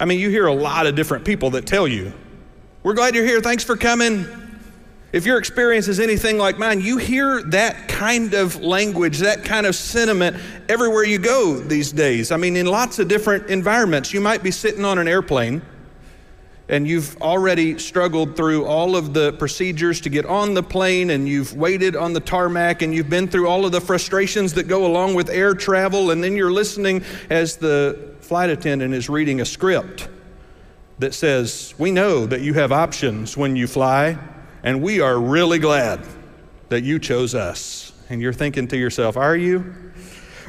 I 0.00 0.04
mean, 0.04 0.18
you 0.18 0.30
hear 0.30 0.46
a 0.46 0.54
lot 0.54 0.86
of 0.86 0.94
different 0.94 1.24
people 1.24 1.50
that 1.50 1.66
tell 1.66 1.86
you, 1.86 2.12
We're 2.82 2.94
glad 2.94 3.14
you're 3.14 3.24
here. 3.24 3.40
Thanks 3.40 3.64
for 3.64 3.76
coming. 3.76 4.26
If 5.12 5.26
your 5.26 5.36
experience 5.36 5.88
is 5.88 6.00
anything 6.00 6.38
like 6.38 6.58
mine, 6.58 6.80
you 6.80 6.96
hear 6.96 7.42
that 7.50 7.86
kind 7.86 8.32
of 8.32 8.62
language, 8.62 9.18
that 9.18 9.44
kind 9.44 9.66
of 9.66 9.74
sentiment 9.74 10.38
everywhere 10.70 11.04
you 11.04 11.18
go 11.18 11.58
these 11.58 11.92
days. 11.92 12.32
I 12.32 12.38
mean, 12.38 12.56
in 12.56 12.64
lots 12.64 12.98
of 12.98 13.08
different 13.08 13.48
environments. 13.48 14.14
You 14.14 14.22
might 14.22 14.42
be 14.42 14.50
sitting 14.50 14.86
on 14.86 14.98
an 14.98 15.06
airplane 15.06 15.60
and 16.68 16.88
you've 16.88 17.20
already 17.20 17.78
struggled 17.78 18.34
through 18.34 18.64
all 18.64 18.96
of 18.96 19.12
the 19.12 19.34
procedures 19.34 20.00
to 20.00 20.08
get 20.08 20.24
on 20.24 20.54
the 20.54 20.62
plane 20.62 21.10
and 21.10 21.28
you've 21.28 21.54
waited 21.54 21.94
on 21.94 22.14
the 22.14 22.20
tarmac 22.20 22.80
and 22.80 22.94
you've 22.94 23.10
been 23.10 23.28
through 23.28 23.46
all 23.46 23.66
of 23.66 23.72
the 23.72 23.80
frustrations 23.80 24.54
that 24.54 24.68
go 24.68 24.86
along 24.86 25.14
with 25.14 25.28
air 25.28 25.52
travel 25.54 26.12
and 26.12 26.24
then 26.24 26.34
you're 26.34 26.52
listening 26.52 27.04
as 27.28 27.56
the 27.56 28.11
flight 28.22 28.50
attendant 28.50 28.94
is 28.94 29.08
reading 29.08 29.40
a 29.40 29.44
script 29.44 30.08
that 31.00 31.12
says, 31.12 31.74
We 31.76 31.90
know 31.90 32.24
that 32.26 32.40
you 32.40 32.54
have 32.54 32.72
options 32.72 33.36
when 33.36 33.56
you 33.56 33.66
fly, 33.66 34.16
and 34.62 34.80
we 34.80 35.00
are 35.00 35.18
really 35.18 35.58
glad 35.58 36.00
that 36.68 36.82
you 36.82 36.98
chose 36.98 37.34
us. 37.34 37.92
And 38.08 38.22
you're 38.22 38.32
thinking 38.32 38.68
to 38.68 38.76
yourself, 38.76 39.16
Are 39.16 39.36
you? 39.36 39.74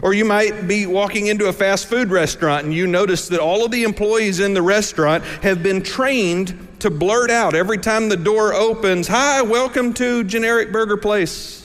Or 0.02 0.14
you 0.14 0.26
might 0.26 0.68
be 0.68 0.86
walking 0.86 1.28
into 1.28 1.48
a 1.48 1.54
fast 1.54 1.88
food 1.88 2.10
restaurant 2.10 2.66
and 2.66 2.74
you 2.74 2.88
notice 2.88 3.28
that 3.30 3.40
all 3.40 3.64
of 3.64 3.72
the 3.72 3.84
employees 3.84 4.40
in 4.40 4.54
the 4.54 4.62
restaurant 4.62 5.24
have 5.44 5.64
been 5.64 5.82
trained 5.82 6.68
to 6.80 6.90
blurt 6.90 7.30
out 7.30 7.56
every 7.56 7.78
time 7.78 8.10
the 8.10 8.18
door 8.18 8.54
opens, 8.54 9.08
Hi, 9.08 9.42
welcome 9.42 9.94
to 9.94 10.24
Generic 10.24 10.72
Burger 10.72 10.98
Place. 10.98 11.63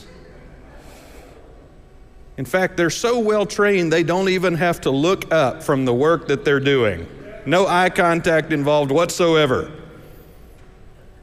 In 2.38 2.44
fact, 2.44 2.76
they're 2.76 2.88
so 2.88 3.18
well 3.18 3.44
trained, 3.44 3.92
they 3.92 4.04
don't 4.04 4.28
even 4.28 4.54
have 4.54 4.80
to 4.82 4.90
look 4.90 5.30
up 5.32 5.60
from 5.60 5.84
the 5.84 5.92
work 5.92 6.28
that 6.28 6.44
they're 6.44 6.60
doing. 6.60 7.06
No 7.44 7.66
eye 7.66 7.90
contact 7.90 8.52
involved 8.52 8.92
whatsoever. 8.92 9.72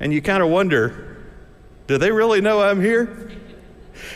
And 0.02 0.13
you 0.13 0.22
kind 0.22 0.44
of 0.44 0.49
wonder 0.49 1.17
do 1.88 1.97
they 1.97 2.11
really 2.11 2.41
know 2.41 2.61
I'm 2.61 2.81
here? 2.81 3.31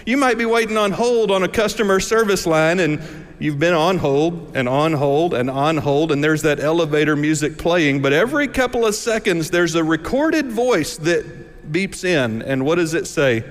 You 0.06 0.18
might 0.18 0.38
be 0.38 0.46
waiting 0.46 0.76
on 0.76 0.92
hold 0.92 1.32
on 1.32 1.44
a 1.44 1.48
customer 1.48 2.02
service 2.02 2.46
line 2.46 2.82
and 2.82 3.02
you've 3.40 3.60
been 3.60 3.76
on 3.76 4.00
hold 4.00 4.58
and 4.58 4.68
on 4.68 4.92
hold 4.92 5.34
and 5.34 5.50
on 5.50 5.78
hold, 5.78 6.12
and 6.12 6.22
there's 6.22 6.42
that 6.42 6.60
elevator 6.60 7.16
music 7.16 7.58
playing, 7.58 8.02
but 8.02 8.12
every 8.12 8.48
couple 8.48 8.86
of 8.86 8.94
seconds 8.94 9.50
there's 9.52 9.76
a 9.76 9.84
recorded 9.84 10.52
voice 10.52 10.98
that 10.98 11.72
beeps 11.72 12.04
in. 12.04 12.42
And 12.42 12.66
what 12.66 12.76
does 12.76 12.94
it 12.94 13.08
say? 13.08 13.46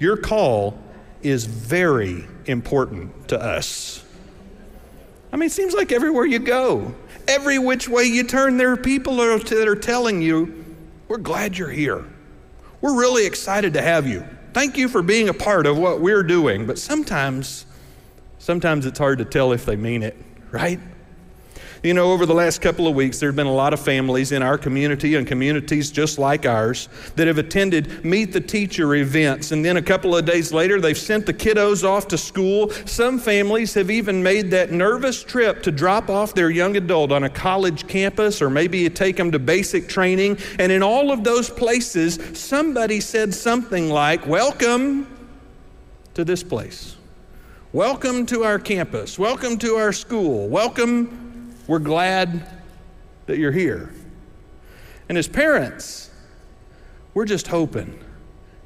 Your 0.00 0.16
call 0.16 0.81
is 1.22 1.44
very 1.46 2.26
important 2.46 3.28
to 3.28 3.40
us. 3.40 4.04
I 5.32 5.36
mean, 5.36 5.46
it 5.46 5.52
seems 5.52 5.74
like 5.74 5.92
everywhere 5.92 6.26
you 6.26 6.38
go, 6.38 6.94
every 7.26 7.58
which 7.58 7.88
way 7.88 8.04
you 8.04 8.24
turn, 8.24 8.56
there 8.56 8.70
are 8.72 8.76
people 8.76 9.16
that 9.16 9.68
are 9.68 9.76
telling 9.76 10.20
you, 10.22 10.64
We're 11.08 11.18
glad 11.18 11.56
you're 11.56 11.70
here. 11.70 12.04
We're 12.80 12.98
really 12.98 13.26
excited 13.26 13.74
to 13.74 13.82
have 13.82 14.06
you. 14.06 14.26
Thank 14.52 14.76
you 14.76 14.88
for 14.88 15.02
being 15.02 15.28
a 15.28 15.34
part 15.34 15.66
of 15.66 15.78
what 15.78 16.00
we're 16.00 16.22
doing. 16.22 16.66
But 16.66 16.78
sometimes, 16.78 17.64
sometimes 18.38 18.86
it's 18.86 18.98
hard 18.98 19.18
to 19.18 19.24
tell 19.24 19.52
if 19.52 19.64
they 19.64 19.76
mean 19.76 20.02
it, 20.02 20.16
right? 20.50 20.80
You 21.82 21.94
know, 21.94 22.12
over 22.12 22.26
the 22.26 22.34
last 22.34 22.60
couple 22.60 22.86
of 22.86 22.94
weeks, 22.94 23.18
there 23.18 23.28
have 23.28 23.34
been 23.34 23.48
a 23.48 23.52
lot 23.52 23.72
of 23.72 23.80
families 23.80 24.30
in 24.30 24.40
our 24.40 24.56
community 24.56 25.16
and 25.16 25.26
communities 25.26 25.90
just 25.90 26.16
like 26.16 26.46
ours 26.46 26.88
that 27.16 27.26
have 27.26 27.38
attended 27.38 28.04
Meet 28.04 28.32
the 28.32 28.40
Teacher 28.40 28.94
events. 28.94 29.50
And 29.50 29.64
then 29.64 29.76
a 29.76 29.82
couple 29.82 30.16
of 30.16 30.24
days 30.24 30.52
later, 30.52 30.80
they've 30.80 30.96
sent 30.96 31.26
the 31.26 31.34
kiddos 31.34 31.82
off 31.82 32.06
to 32.08 32.18
school. 32.18 32.70
Some 32.84 33.18
families 33.18 33.74
have 33.74 33.90
even 33.90 34.22
made 34.22 34.48
that 34.52 34.70
nervous 34.70 35.24
trip 35.24 35.60
to 35.64 35.72
drop 35.72 36.08
off 36.08 36.36
their 36.36 36.50
young 36.50 36.76
adult 36.76 37.10
on 37.10 37.24
a 37.24 37.28
college 37.28 37.88
campus 37.88 38.40
or 38.40 38.48
maybe 38.48 38.78
you 38.78 38.88
take 38.88 39.16
them 39.16 39.32
to 39.32 39.40
basic 39.40 39.88
training. 39.88 40.38
And 40.60 40.70
in 40.70 40.84
all 40.84 41.10
of 41.10 41.24
those 41.24 41.50
places, 41.50 42.20
somebody 42.38 43.00
said 43.00 43.34
something 43.34 43.90
like, 43.90 44.24
Welcome 44.24 45.08
to 46.14 46.24
this 46.24 46.44
place. 46.44 46.94
Welcome 47.72 48.24
to 48.26 48.44
our 48.44 48.60
campus. 48.60 49.18
Welcome 49.18 49.58
to 49.58 49.74
our 49.74 49.92
school. 49.92 50.48
Welcome 50.48 51.31
we're 51.66 51.78
glad 51.78 52.48
that 53.26 53.38
you're 53.38 53.52
here. 53.52 53.92
And 55.08 55.18
as 55.18 55.28
parents, 55.28 56.10
we're 57.14 57.24
just 57.24 57.46
hoping 57.46 57.98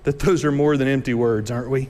that 0.05 0.19
those 0.21 0.45
are 0.45 0.53
more 0.53 0.77
than 0.77 0.89
empty 0.89 1.15
words, 1.15 1.51
aren't 1.51 1.71
we? 1.71 1.89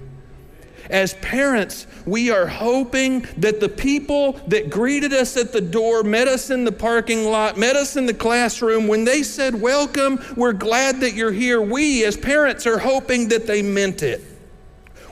As 0.88 1.14
parents, 1.14 1.86
we 2.06 2.30
are 2.30 2.46
hoping 2.46 3.26
that 3.38 3.60
the 3.60 3.68
people 3.68 4.34
that 4.46 4.70
greeted 4.70 5.12
us 5.12 5.36
at 5.36 5.52
the 5.52 5.60
door, 5.60 6.02
met 6.02 6.28
us 6.28 6.50
in 6.50 6.64
the 6.64 6.72
parking 6.72 7.24
lot, 7.24 7.58
met 7.58 7.74
us 7.74 7.96
in 7.96 8.06
the 8.06 8.14
classroom, 8.14 8.86
when 8.86 9.04
they 9.04 9.22
said, 9.22 9.60
Welcome, 9.60 10.22
we're 10.36 10.52
glad 10.52 11.00
that 11.00 11.14
you're 11.14 11.32
here, 11.32 11.60
we 11.60 12.04
as 12.04 12.16
parents 12.16 12.66
are 12.66 12.78
hoping 12.78 13.28
that 13.28 13.46
they 13.46 13.62
meant 13.62 14.02
it. 14.02 14.22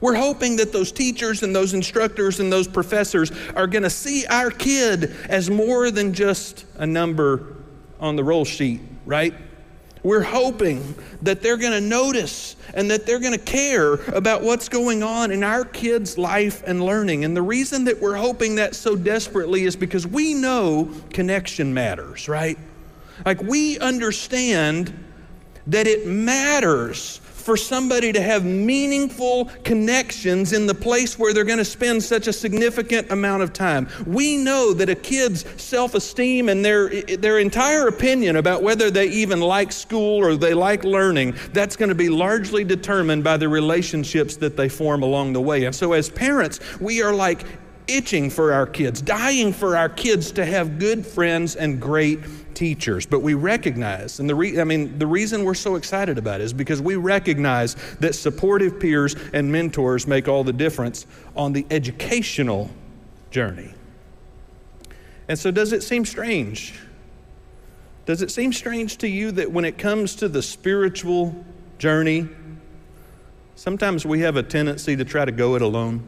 We're 0.05 0.17
hoping 0.17 0.57
that 0.57 0.71
those 0.71 0.93
teachers 0.93 1.43
and 1.43 1.57
those 1.57 1.73
instructors 1.73 2.39
and 2.39 2.53
those 2.53 2.69
professors 2.69 3.33
are 3.57 3.67
going 3.67 3.85
to 3.85 3.89
see 3.89 4.27
our 4.27 4.51
kid 4.51 5.17
as 5.31 5.49
more 5.49 5.91
than 5.91 6.13
just 6.13 6.67
a 6.77 6.87
number 6.87 7.57
on 7.99 8.15
the 8.15 8.23
roll 8.23 8.45
sheet, 8.45 8.83
right? 9.07 9.33
We're 10.03 10.23
hoping 10.23 10.95
that 11.23 11.41
they're 11.41 11.57
going 11.57 11.73
to 11.73 11.81
notice 11.81 12.57
and 12.75 12.91
that 12.91 13.07
they're 13.07 13.19
going 13.19 13.33
to 13.33 13.39
care 13.39 13.95
about 14.15 14.43
what's 14.43 14.69
going 14.69 15.03
on 15.03 15.31
in 15.31 15.43
our 15.43 15.65
kids' 15.65 16.19
life 16.19 16.63
and 16.67 16.85
learning. 16.85 17.25
And 17.25 17.35
the 17.35 17.41
reason 17.41 17.85
that 17.85 17.99
we're 17.99 18.17
hoping 18.17 18.57
that 18.57 18.75
so 18.75 18.97
desperately 18.97 19.65
is 19.65 19.75
because 19.75 20.07
we 20.07 20.35
know 20.35 20.91
connection 21.15 21.73
matters, 21.73 22.29
right? 22.29 22.59
Like 23.25 23.41
we 23.41 23.79
understand 23.79 24.93
that 25.67 25.87
it 25.87 26.07
matters 26.07 27.23
for 27.45 27.59
somebody 27.59 28.11
to 28.11 28.23
have 28.23 28.43
meaningful 28.43 29.51
connections 29.65 30.55
in 30.55 30.67
the 30.67 30.75
place 30.75 31.19
where 31.19 31.35
they're 31.35 31.45
going 31.45 31.59
to 31.59 31.65
spend 31.65 32.03
such 32.03 32.27
a 32.27 32.33
significant 32.33 33.11
amount 33.13 33.43
of 33.43 33.53
time. 33.53 33.87
We 34.07 34.39
know 34.39 34.73
that 34.73 34.89
a 34.89 34.95
kid's 34.95 35.45
self 35.61 35.95
esteem 35.95 36.49
and 36.49 36.65
their, 36.65 37.03
their 37.03 37.39
entire 37.39 37.87
opinion 37.89 38.37
about 38.37 38.63
whether 38.63 38.91
they 38.91 39.09
even 39.09 39.41
like 39.41 39.73
school 39.73 40.25
or 40.25 40.37
they 40.37 40.55
like 40.55 40.85
learning, 40.85 41.35
that's 41.53 41.77
going 41.77 41.91
to 41.91 41.95
be 41.95 42.09
largely 42.09 42.65
determined 42.65 43.23
by 43.23 43.37
the 43.37 43.49
relationships 43.49 44.37
that 44.37 44.57
they 44.57 44.71
form 44.71 45.03
along 45.03 45.35
the 45.35 45.41
way. 45.41 45.65
And 45.65 45.75
so, 45.75 45.93
as 45.93 46.09
parents, 46.09 46.61
we 46.81 47.03
are 47.03 47.13
like 47.13 47.45
itching 47.87 48.31
for 48.31 48.53
our 48.53 48.67
kids, 48.67 49.03
dying 49.03 49.53
for 49.53 49.77
our 49.77 49.89
kids 49.89 50.33
to 50.33 50.45
have 50.45 50.79
good 50.79 51.07
friends 51.07 51.57
and 51.57 51.81
great 51.81 52.21
teachers. 52.55 53.07
But 53.07 53.21
we 53.21 53.35
recognize, 53.35 54.21
and 54.21 54.29
the 54.29 54.35
re- 54.35 54.61
I 54.61 54.65
mean, 54.65 54.99
the 54.99 55.07
reason 55.07 55.45
we're 55.45 55.55
so 55.55 55.75
excited 55.75 56.17
about 56.17 56.41
it 56.41 56.45
is 56.45 56.53
because 56.53 56.81
we 56.81 56.97
recognize 56.97 57.77
that 58.01 58.15
supportive 58.15 58.81
peers 58.81 59.17
and 59.33 59.51
mentors 59.51 60.07
make 60.07 60.29
all 60.29 60.45
the 60.45 60.53
difference 60.53 61.07
on 61.37 61.53
the 61.53 61.67
educational 61.71 62.71
journey. 63.31 63.75
And 65.29 65.39
so, 65.39 65.51
does 65.51 65.73
it 65.73 65.83
seem 65.83 66.05
strange? 66.05 66.75
Does 68.07 68.21
it 68.21 68.31
seem 68.31 68.53
strange 68.53 68.99
to 68.99 69.09
you 69.09 69.33
that 69.33 69.51
when 69.51 69.65
it 69.65 69.79
comes 69.79 70.15
to 70.17 70.29
the 70.29 70.43
spiritual 70.43 71.45
journey, 71.79 72.29
sometimes 73.57 74.05
we 74.05 74.21
have 74.21 74.37
a 74.37 74.43
tendency 74.43 74.95
to 74.97 75.05
try 75.05 75.25
to 75.25 75.33
go 75.33 75.55
it 75.57 75.63
alone? 75.63 76.07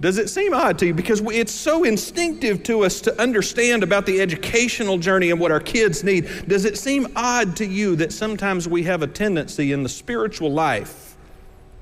Does 0.00 0.18
it 0.18 0.30
seem 0.30 0.54
odd 0.54 0.78
to 0.78 0.86
you? 0.86 0.94
Because 0.94 1.20
it's 1.22 1.52
so 1.52 1.82
instinctive 1.82 2.62
to 2.64 2.84
us 2.84 3.00
to 3.00 3.20
understand 3.20 3.82
about 3.82 4.06
the 4.06 4.20
educational 4.20 4.98
journey 4.98 5.30
and 5.30 5.40
what 5.40 5.50
our 5.50 5.60
kids 5.60 6.04
need. 6.04 6.28
Does 6.46 6.64
it 6.64 6.78
seem 6.78 7.08
odd 7.16 7.56
to 7.56 7.66
you 7.66 7.96
that 7.96 8.12
sometimes 8.12 8.68
we 8.68 8.84
have 8.84 9.02
a 9.02 9.08
tendency 9.08 9.72
in 9.72 9.82
the 9.82 9.88
spiritual 9.88 10.52
life 10.52 11.16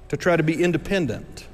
to 0.08 0.16
try 0.16 0.36
to 0.36 0.42
be 0.42 0.62
independent? 0.62 1.46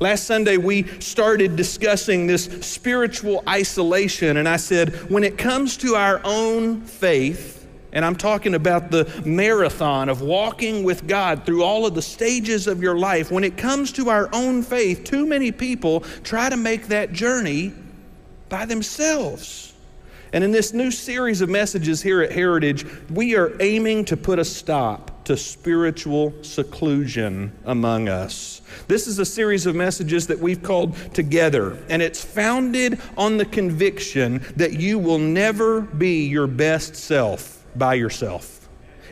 Last 0.00 0.24
Sunday, 0.24 0.56
we 0.56 0.84
started 1.00 1.56
discussing 1.56 2.26
this 2.26 2.44
spiritual 2.66 3.42
isolation, 3.48 4.36
and 4.36 4.48
I 4.48 4.56
said, 4.56 5.10
when 5.10 5.24
it 5.24 5.36
comes 5.36 5.76
to 5.78 5.96
our 5.96 6.20
own 6.24 6.82
faith, 6.82 7.57
and 7.92 8.04
I'm 8.04 8.16
talking 8.16 8.54
about 8.54 8.90
the 8.90 9.22
marathon 9.24 10.08
of 10.08 10.20
walking 10.20 10.84
with 10.84 11.06
God 11.06 11.46
through 11.46 11.62
all 11.62 11.86
of 11.86 11.94
the 11.94 12.02
stages 12.02 12.66
of 12.66 12.82
your 12.82 12.98
life. 12.98 13.30
When 13.30 13.44
it 13.44 13.56
comes 13.56 13.92
to 13.92 14.10
our 14.10 14.28
own 14.32 14.62
faith, 14.62 15.04
too 15.04 15.26
many 15.26 15.52
people 15.52 16.00
try 16.22 16.48
to 16.48 16.56
make 16.56 16.88
that 16.88 17.12
journey 17.12 17.72
by 18.48 18.66
themselves. 18.66 19.74
And 20.32 20.44
in 20.44 20.52
this 20.52 20.74
new 20.74 20.90
series 20.90 21.40
of 21.40 21.48
messages 21.48 22.02
here 22.02 22.20
at 22.20 22.32
Heritage, 22.32 22.84
we 23.10 23.34
are 23.34 23.56
aiming 23.60 24.04
to 24.06 24.16
put 24.16 24.38
a 24.38 24.44
stop 24.44 25.24
to 25.24 25.36
spiritual 25.38 26.34
seclusion 26.42 27.52
among 27.64 28.08
us. 28.08 28.60
This 28.88 29.06
is 29.06 29.18
a 29.18 29.24
series 29.24 29.64
of 29.64 29.74
messages 29.74 30.26
that 30.26 30.38
we've 30.38 30.62
called 30.62 30.96
Together, 31.14 31.78
and 31.88 32.02
it's 32.02 32.22
founded 32.22 33.00
on 33.16 33.38
the 33.38 33.44
conviction 33.46 34.42
that 34.56 34.74
you 34.74 34.98
will 34.98 35.18
never 35.18 35.80
be 35.80 36.26
your 36.26 36.46
best 36.46 36.94
self 36.94 37.57
by 37.76 37.94
yourself. 37.94 38.58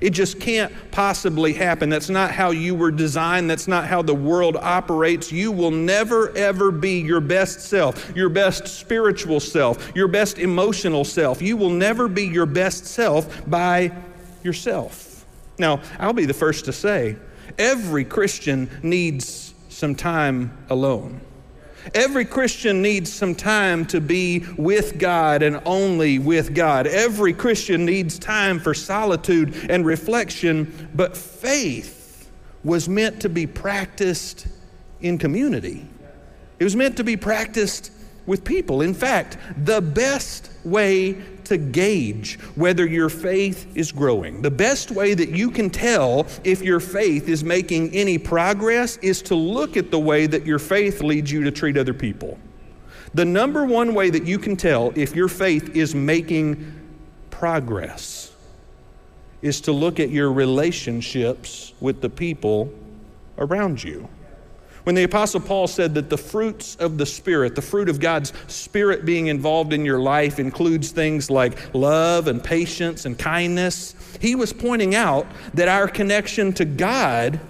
It 0.01 0.11
just 0.11 0.41
can't 0.41 0.73
possibly 0.91 1.53
happen. 1.53 1.89
That's 1.89 2.11
not 2.11 2.31
how 2.31 2.51
you 2.51 2.75
were 2.75 2.91
designed. 2.91 3.49
That's 3.49 3.67
not 3.67 3.87
how 3.87 4.03
the 4.03 4.15
world 4.15 4.57
operates. 4.57 5.33
You 5.33 5.53
will 5.53 5.71
never, 5.71 6.37
ever 6.37 6.71
be 6.71 7.01
your 7.01 7.21
best 7.21 7.61
self, 7.61 8.15
your 8.15 8.29
best 8.29 8.69
spiritual 8.69 9.41
self, 9.41 9.93
your 9.95 10.09
best 10.09 10.39
emotional 10.39 11.05
self. 11.05 11.41
You 11.41 11.57
will 11.57 11.71
never 11.71 12.09
be 12.09 12.25
your 12.25 12.47
best 12.47 12.85
self 12.85 13.49
by 13.49 13.93
yourself. 14.43 15.25
Now, 15.59 15.81
I'll 15.99 16.13
be 16.13 16.27
the 16.27 16.35
first 16.35 16.67
to 16.67 16.73
say 16.73 17.17
every 17.59 18.05
Christian 18.05 18.69
needs 18.83 19.55
some 19.71 19.95
time 19.95 20.57
alone. 20.69 21.21
Every 21.95 22.25
Christian 22.25 22.83
needs 22.83 23.13
some 23.13 23.35
time 23.35 23.87
to 23.87 24.01
be 24.01 24.45
with 24.57 24.99
God 24.99 25.43
and 25.43 25.61
only 25.65 26.19
with 26.19 26.55
God. 26.55 26.87
Every 26.87 27.33
Christian 27.33 27.85
needs 27.85 28.19
time 28.19 28.59
for 28.59 28.75
solitude 28.75 29.55
and 29.71 29.87
reflection, 29.87 30.89
but 30.95 31.17
faith 31.17 32.31
was 32.65 32.89
meant 32.89 33.21
to 33.21 33.29
be 33.29 33.47
practiced 33.47 34.49
in 35.01 35.19
community. 35.19 35.87
It 36.59 36.65
was 36.65 36.75
meant 36.75 36.97
to 36.97 37.05
be 37.05 37.17
practiced 37.17 37.93
with 38.27 38.45
people. 38.45 38.81
In 38.83 38.95
fact, 38.95 39.39
the 39.65 39.81
best 39.81 40.51
way 40.65 41.17
to 41.49 41.57
gauge 41.57 42.39
whether 42.55 42.87
your 42.87 43.09
faith 43.09 43.77
is 43.77 43.93
growing, 43.93 44.43
the 44.43 44.51
best 44.51 44.91
way 44.91 45.15
that 45.15 45.31
you 45.31 45.51
can 45.51 45.71
tell 45.71 46.27
if 46.45 46.63
your 46.63 46.81
faith 46.81 47.29
is 47.29 47.45
making 47.45 47.95
any 47.95 48.19
progress 48.19 48.97
is 48.99 49.23
to 49.23 49.35
look 49.35 49.77
at 49.77 49.91
the 49.91 49.99
way 49.99 50.27
that 50.27 50.47
your 50.47 50.59
faith 50.59 51.03
leads 51.03 51.31
you 51.31 51.43
to 51.45 51.51
treat 51.51 51.77
other 51.77 51.95
people. 51.95 52.39
The 53.15 53.25
number 53.25 53.65
one 53.65 53.95
way 53.95 54.11
that 54.11 54.25
you 54.25 54.39
can 54.39 54.57
tell 54.57 54.93
if 54.95 55.17
your 55.17 55.29
faith 55.29 55.75
is 55.75 55.95
making 55.95 56.73
progress 57.31 58.33
is 59.43 59.61
to 59.63 59.73
look 59.73 60.01
at 60.01 60.11
your 60.11 60.33
relationships 60.33 61.73
with 61.81 62.01
the 62.01 62.11
people 62.11 62.73
around 63.39 63.83
you. 63.83 64.09
When 64.87 64.95
the 64.95 65.03
Apostle 65.03 65.41
Paul 65.41 65.67
said 65.67 65.95
that 65.95 66.11
the 66.11 66.17
fruits 66.17 66.77
of 66.77 66.97
the 66.97 67.07
Spirit, 67.07 67.57
the 67.57 67.61
fruit 67.61 67.89
of 67.89 67.99
God's 67.99 68.33
Spirit 68.47 69.05
being 69.05 69.27
involved 69.27 69.73
in 69.73 69.85
your 69.85 69.99
life, 69.99 70.39
includes 70.39 70.93
things 70.93 71.29
like 71.29 71.75
love 71.75 72.29
and 72.29 72.41
patience 72.43 73.05
and 73.05 73.19
kindness, 73.19 73.97
he 74.21 74.37
was 74.37 74.53
pointing 74.53 74.95
out 74.95 75.27
that 75.55 75.67
our 75.67 75.89
connection 75.89 76.53
to 76.53 76.65
God 76.65 77.41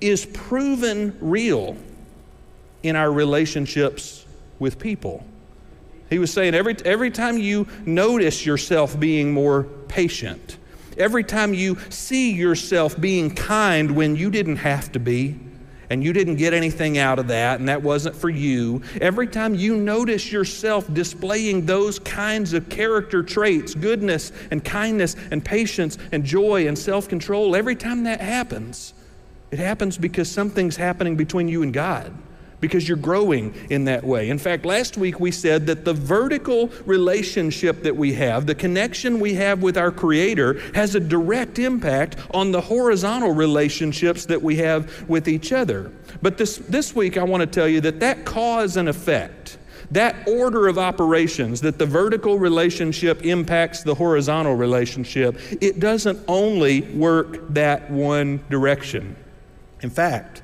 is 0.00 0.24
proven 0.24 1.14
real 1.20 1.76
in 2.82 2.96
our 2.96 3.12
relationships 3.12 4.24
with 4.58 4.78
people. 4.78 5.22
He 6.08 6.18
was 6.18 6.32
saying 6.32 6.54
every, 6.54 6.76
every 6.86 7.10
time 7.10 7.36
you 7.36 7.68
notice 7.84 8.46
yourself 8.46 8.98
being 8.98 9.34
more 9.34 9.64
patient, 9.88 10.56
every 10.96 11.24
time 11.24 11.52
you 11.52 11.76
see 11.90 12.32
yourself 12.32 12.98
being 12.98 13.34
kind 13.34 13.90
when 13.90 14.16
you 14.16 14.30
didn't 14.30 14.56
have 14.56 14.90
to 14.92 14.98
be, 14.98 15.38
and 15.94 16.02
you 16.02 16.12
didn't 16.12 16.34
get 16.34 16.52
anything 16.52 16.98
out 16.98 17.20
of 17.20 17.28
that, 17.28 17.60
and 17.60 17.68
that 17.68 17.80
wasn't 17.80 18.16
for 18.16 18.28
you, 18.28 18.82
every 19.00 19.28
time 19.28 19.54
you 19.54 19.76
notice 19.76 20.32
yourself 20.32 20.92
displaying 20.92 21.64
those 21.64 22.00
kinds 22.00 22.52
of 22.52 22.68
character 22.68 23.22
traits 23.22 23.76
goodness 23.76 24.32
and 24.50 24.64
kindness 24.64 25.14
and 25.30 25.44
patience 25.44 25.96
and 26.10 26.24
joy 26.24 26.66
and 26.66 26.76
self 26.76 27.08
control 27.08 27.54
every 27.54 27.76
time 27.76 28.02
that 28.02 28.20
happens, 28.20 28.92
it 29.52 29.60
happens 29.60 29.96
because 29.96 30.28
something's 30.28 30.74
happening 30.74 31.14
between 31.14 31.46
you 31.46 31.62
and 31.62 31.72
God 31.72 32.12
because 32.64 32.88
you're 32.88 32.96
growing 32.96 33.54
in 33.68 33.84
that 33.84 34.02
way. 34.02 34.30
In 34.30 34.38
fact, 34.38 34.64
last 34.64 34.96
week 34.96 35.20
we 35.20 35.30
said 35.30 35.66
that 35.66 35.84
the 35.84 35.92
vertical 35.92 36.70
relationship 36.86 37.82
that 37.82 37.94
we 37.94 38.14
have, 38.14 38.46
the 38.46 38.54
connection 38.54 39.20
we 39.20 39.34
have 39.34 39.62
with 39.62 39.76
our 39.76 39.90
Creator, 39.90 40.58
has 40.74 40.94
a 40.94 41.00
direct 41.00 41.58
impact 41.58 42.16
on 42.30 42.52
the 42.52 42.62
horizontal 42.62 43.32
relationships 43.32 44.24
that 44.24 44.40
we 44.40 44.56
have 44.56 45.06
with 45.10 45.28
each 45.28 45.52
other. 45.52 45.92
But 46.22 46.38
this, 46.38 46.56
this 46.56 46.96
week 46.96 47.18
I 47.18 47.24
want 47.24 47.42
to 47.42 47.46
tell 47.46 47.68
you 47.68 47.82
that 47.82 48.00
that 48.00 48.24
cause 48.24 48.78
and 48.78 48.88
effect, 48.88 49.58
that 49.90 50.26
order 50.26 50.66
of 50.66 50.78
operations, 50.78 51.60
that 51.60 51.78
the 51.78 51.84
vertical 51.84 52.38
relationship 52.38 53.26
impacts 53.26 53.82
the 53.82 53.94
horizontal 53.94 54.54
relationship, 54.54 55.38
it 55.60 55.80
doesn't 55.80 56.18
only 56.28 56.80
work 56.80 57.46
that 57.50 57.90
one 57.90 58.42
direction. 58.48 59.16
In 59.82 59.90
fact, 59.90 60.40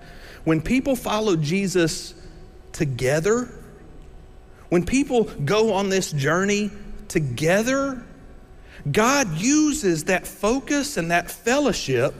when 0.50 0.60
people 0.60 0.96
follow 0.96 1.36
Jesus 1.36 2.12
together, 2.72 3.48
when 4.68 4.84
people 4.84 5.22
go 5.44 5.74
on 5.74 5.90
this 5.90 6.10
journey 6.10 6.72
together, 7.06 8.04
God 8.90 9.38
uses 9.38 10.02
that 10.06 10.26
focus 10.26 10.96
and 10.96 11.12
that 11.12 11.30
fellowship 11.30 12.12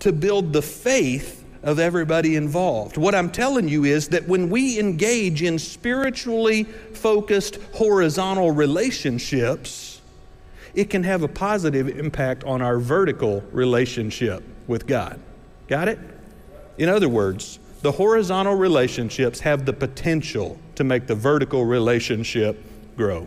to 0.00 0.12
build 0.12 0.52
the 0.52 0.60
faith 0.60 1.44
of 1.62 1.78
everybody 1.78 2.34
involved. 2.34 2.96
What 2.96 3.14
I'm 3.14 3.30
telling 3.30 3.68
you 3.68 3.84
is 3.84 4.08
that 4.08 4.26
when 4.26 4.50
we 4.50 4.80
engage 4.80 5.40
in 5.40 5.60
spiritually 5.60 6.64
focused 6.64 7.58
horizontal 7.74 8.50
relationships, 8.50 10.00
it 10.74 10.90
can 10.90 11.04
have 11.04 11.22
a 11.22 11.28
positive 11.28 11.96
impact 11.96 12.42
on 12.42 12.60
our 12.60 12.80
vertical 12.80 13.44
relationship 13.52 14.42
with 14.66 14.84
God. 14.88 15.20
Got 15.68 15.86
it? 15.86 16.00
In 16.80 16.88
other 16.88 17.10
words, 17.10 17.58
the 17.82 17.92
horizontal 17.92 18.54
relationships 18.54 19.40
have 19.40 19.66
the 19.66 19.72
potential 19.74 20.58
to 20.76 20.82
make 20.82 21.06
the 21.06 21.14
vertical 21.14 21.66
relationship 21.66 22.64
grow. 22.96 23.26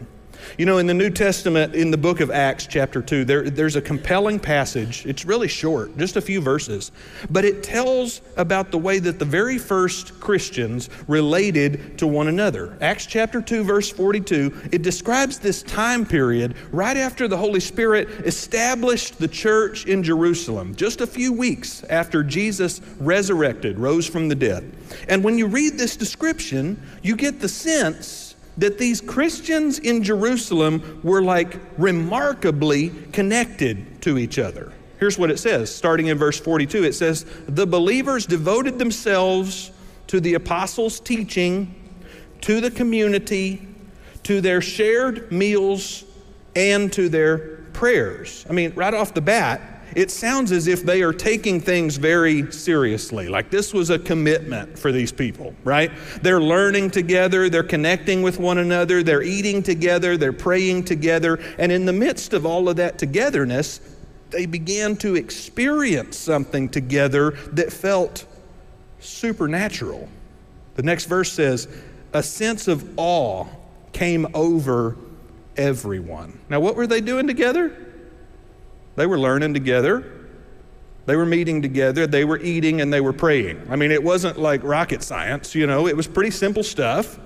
You 0.57 0.65
know, 0.65 0.77
in 0.77 0.87
the 0.87 0.93
New 0.93 1.09
Testament, 1.09 1.75
in 1.75 1.91
the 1.91 1.97
book 1.97 2.19
of 2.19 2.29
Acts, 2.31 2.67
chapter 2.67 3.01
2, 3.01 3.25
there, 3.25 3.49
there's 3.49 3.75
a 3.75 3.81
compelling 3.81 4.39
passage. 4.39 5.05
It's 5.05 5.25
really 5.25 5.47
short, 5.47 5.97
just 5.97 6.15
a 6.15 6.21
few 6.21 6.41
verses, 6.41 6.91
but 7.29 7.45
it 7.45 7.63
tells 7.63 8.21
about 8.37 8.71
the 8.71 8.77
way 8.77 8.99
that 8.99 9.19
the 9.19 9.25
very 9.25 9.57
first 9.57 10.19
Christians 10.19 10.89
related 11.07 11.97
to 11.97 12.07
one 12.07 12.27
another. 12.27 12.77
Acts 12.81 13.05
chapter 13.05 13.41
2, 13.41 13.63
verse 13.63 13.89
42, 13.89 14.69
it 14.71 14.81
describes 14.81 15.39
this 15.39 15.63
time 15.63 16.05
period 16.05 16.55
right 16.71 16.97
after 16.97 17.27
the 17.27 17.37
Holy 17.37 17.59
Spirit 17.59 18.07
established 18.25 19.17
the 19.17 19.27
church 19.27 19.85
in 19.85 20.03
Jerusalem, 20.03 20.75
just 20.75 21.01
a 21.01 21.07
few 21.07 21.33
weeks 21.33 21.83
after 21.85 22.23
Jesus 22.23 22.81
resurrected, 22.99 23.79
rose 23.79 24.07
from 24.07 24.29
the 24.29 24.35
dead. 24.35 24.71
And 25.07 25.23
when 25.23 25.37
you 25.37 25.47
read 25.47 25.77
this 25.77 25.97
description, 25.97 26.81
you 27.01 27.15
get 27.15 27.39
the 27.39 27.49
sense 27.49 28.22
that 28.57 28.77
these 28.77 29.01
Christians 29.01 29.79
in 29.79 30.03
Jerusalem 30.03 30.99
were 31.03 31.21
like 31.21 31.59
remarkably 31.77 32.89
connected 33.11 34.01
to 34.03 34.17
each 34.17 34.37
other. 34.37 34.71
Here's 34.99 35.17
what 35.17 35.31
it 35.31 35.39
says, 35.39 35.73
starting 35.73 36.07
in 36.07 36.17
verse 36.17 36.39
42 36.39 36.83
it 36.83 36.93
says, 36.93 37.25
The 37.47 37.67
believers 37.67 38.25
devoted 38.25 38.79
themselves 38.79 39.71
to 40.07 40.19
the 40.19 40.35
apostles' 40.35 40.99
teaching, 40.99 41.73
to 42.41 42.61
the 42.61 42.71
community, 42.71 43.67
to 44.23 44.39
their 44.39 44.61
shared 44.61 45.31
meals, 45.31 46.05
and 46.55 46.93
to 46.93 47.09
their 47.09 47.37
prayers. 47.73 48.45
I 48.49 48.53
mean, 48.53 48.73
right 48.75 48.93
off 48.93 49.13
the 49.13 49.21
bat, 49.21 49.72
it 49.95 50.11
sounds 50.11 50.51
as 50.51 50.67
if 50.67 50.83
they 50.83 51.01
are 51.01 51.13
taking 51.13 51.59
things 51.59 51.97
very 51.97 52.51
seriously. 52.51 53.27
Like 53.27 53.49
this 53.49 53.73
was 53.73 53.89
a 53.89 53.99
commitment 53.99 54.77
for 54.77 54.91
these 54.91 55.11
people, 55.11 55.55
right? 55.63 55.91
They're 56.21 56.41
learning 56.41 56.91
together, 56.91 57.49
they're 57.49 57.63
connecting 57.63 58.21
with 58.21 58.39
one 58.39 58.57
another, 58.57 59.03
they're 59.03 59.23
eating 59.23 59.63
together, 59.63 60.17
they're 60.17 60.33
praying 60.33 60.85
together. 60.85 61.39
And 61.57 61.71
in 61.71 61.85
the 61.85 61.93
midst 61.93 62.33
of 62.33 62.45
all 62.45 62.69
of 62.69 62.75
that 62.77 62.97
togetherness, 62.97 63.79
they 64.29 64.45
began 64.45 64.95
to 64.97 65.15
experience 65.15 66.17
something 66.17 66.67
together 66.69 67.31
that 67.51 67.71
felt 67.71 68.25
supernatural. 68.99 70.09
The 70.75 70.83
next 70.83 71.05
verse 71.05 71.31
says, 71.31 71.67
A 72.13 72.23
sense 72.23 72.67
of 72.67 72.97
awe 72.97 73.45
came 73.91 74.27
over 74.33 74.97
everyone. 75.55 76.39
Now, 76.49 76.59
what 76.59 76.75
were 76.75 76.87
they 76.87 77.01
doing 77.01 77.27
together? 77.27 77.82
They 78.95 79.05
were 79.05 79.19
learning 79.19 79.53
together. 79.53 80.11
They 81.05 81.15
were 81.15 81.25
meeting 81.25 81.61
together. 81.61 82.07
They 82.07 82.25
were 82.25 82.39
eating 82.39 82.81
and 82.81 82.93
they 82.93 83.01
were 83.01 83.13
praying. 83.13 83.67
I 83.69 83.75
mean, 83.75 83.91
it 83.91 84.03
wasn't 84.03 84.39
like 84.39 84.63
rocket 84.63 85.03
science, 85.03 85.53
you 85.55 85.67
know, 85.67 85.87
it 85.87 85.97
was 85.97 86.07
pretty 86.07 86.31
simple 86.31 86.63
stuff. 86.63 87.19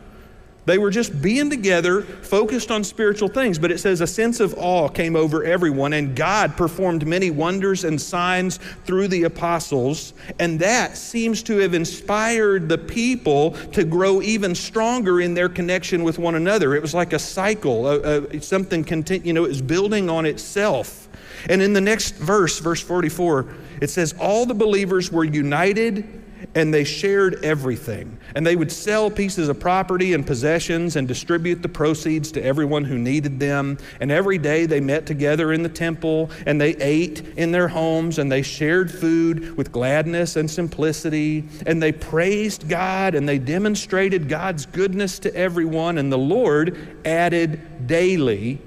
They 0.67 0.77
were 0.77 0.89
just 0.89 1.21
being 1.21 1.49
together, 1.49 2.01
focused 2.01 2.71
on 2.71 2.83
spiritual 2.83 3.29
things. 3.29 3.57
But 3.57 3.71
it 3.71 3.79
says 3.79 4.01
a 4.01 4.07
sense 4.07 4.41
of 4.41 4.53
awe 4.57 4.89
came 4.89 5.15
over 5.15 5.45
everyone, 5.45 5.93
and 5.93 6.13
God 6.13 6.57
performed 6.57 7.07
many 7.07 7.31
wonders 7.31 7.85
and 7.85 8.01
signs 8.01 8.57
through 8.83 9.07
the 9.07 9.23
apostles. 9.23 10.13
And 10.39 10.59
that 10.59 10.97
seems 10.97 11.41
to 11.43 11.55
have 11.59 11.73
inspired 11.73 12.67
the 12.67 12.77
people 12.77 13.51
to 13.71 13.85
grow 13.85 14.21
even 14.21 14.53
stronger 14.53 15.21
in 15.21 15.33
their 15.33 15.47
connection 15.47 16.03
with 16.03 16.19
one 16.19 16.35
another. 16.35 16.75
It 16.75 16.81
was 16.81 16.93
like 16.93 17.13
a 17.13 17.19
cycle, 17.19 17.87
a, 17.87 18.23
a, 18.23 18.41
something, 18.41 18.83
continu- 18.83 19.23
you 19.23 19.31
know, 19.31 19.45
it 19.45 19.49
was 19.49 19.61
building 19.61 20.09
on 20.09 20.25
itself. 20.25 21.06
And 21.49 21.61
in 21.61 21.73
the 21.73 21.81
next 21.81 22.15
verse, 22.15 22.59
verse 22.59 22.81
44, 22.81 23.47
it 23.81 23.89
says, 23.89 24.13
All 24.19 24.45
the 24.45 24.53
believers 24.53 25.11
were 25.11 25.23
united 25.23 26.23
and 26.55 26.73
they 26.73 26.83
shared 26.83 27.43
everything. 27.43 28.17
And 28.35 28.45
they 28.45 28.55
would 28.55 28.71
sell 28.71 29.09
pieces 29.09 29.49
of 29.49 29.59
property 29.59 30.13
and 30.13 30.25
possessions 30.25 30.95
and 30.95 31.07
distribute 31.07 31.61
the 31.61 31.69
proceeds 31.69 32.31
to 32.33 32.43
everyone 32.43 32.83
who 32.83 32.97
needed 32.97 33.39
them. 33.39 33.77
And 33.99 34.11
every 34.11 34.37
day 34.37 34.65
they 34.65 34.79
met 34.79 35.05
together 35.05 35.53
in 35.53 35.63
the 35.63 35.69
temple 35.69 36.29
and 36.45 36.59
they 36.59 36.75
ate 36.75 37.21
in 37.37 37.51
their 37.51 37.67
homes 37.67 38.19
and 38.19 38.31
they 38.31 38.41
shared 38.41 38.91
food 38.91 39.55
with 39.57 39.71
gladness 39.71 40.35
and 40.35 40.49
simplicity. 40.49 41.43
And 41.65 41.81
they 41.81 41.91
praised 41.91 42.69
God 42.69 43.15
and 43.15 43.27
they 43.27 43.39
demonstrated 43.39 44.29
God's 44.29 44.65
goodness 44.65 45.19
to 45.19 45.35
everyone. 45.35 45.97
And 45.97 46.11
the 46.11 46.17
Lord 46.17 46.97
added 47.05 47.87
daily 47.87 48.59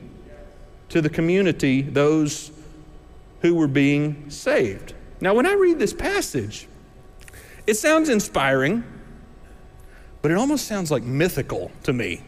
to 0.88 1.00
the 1.00 1.10
community 1.10 1.82
those 1.82 2.50
who 3.40 3.54
were 3.54 3.68
being 3.68 4.28
saved. 4.30 4.94
Now, 5.20 5.34
when 5.34 5.46
I 5.46 5.54
read 5.54 5.78
this 5.78 5.92
passage, 5.92 6.66
it 7.66 7.74
sounds 7.74 8.08
inspiring, 8.08 8.84
but 10.22 10.30
it 10.30 10.36
almost 10.36 10.66
sounds 10.66 10.90
like 10.90 11.02
mythical 11.02 11.70
to 11.84 11.92
me. 11.92 12.22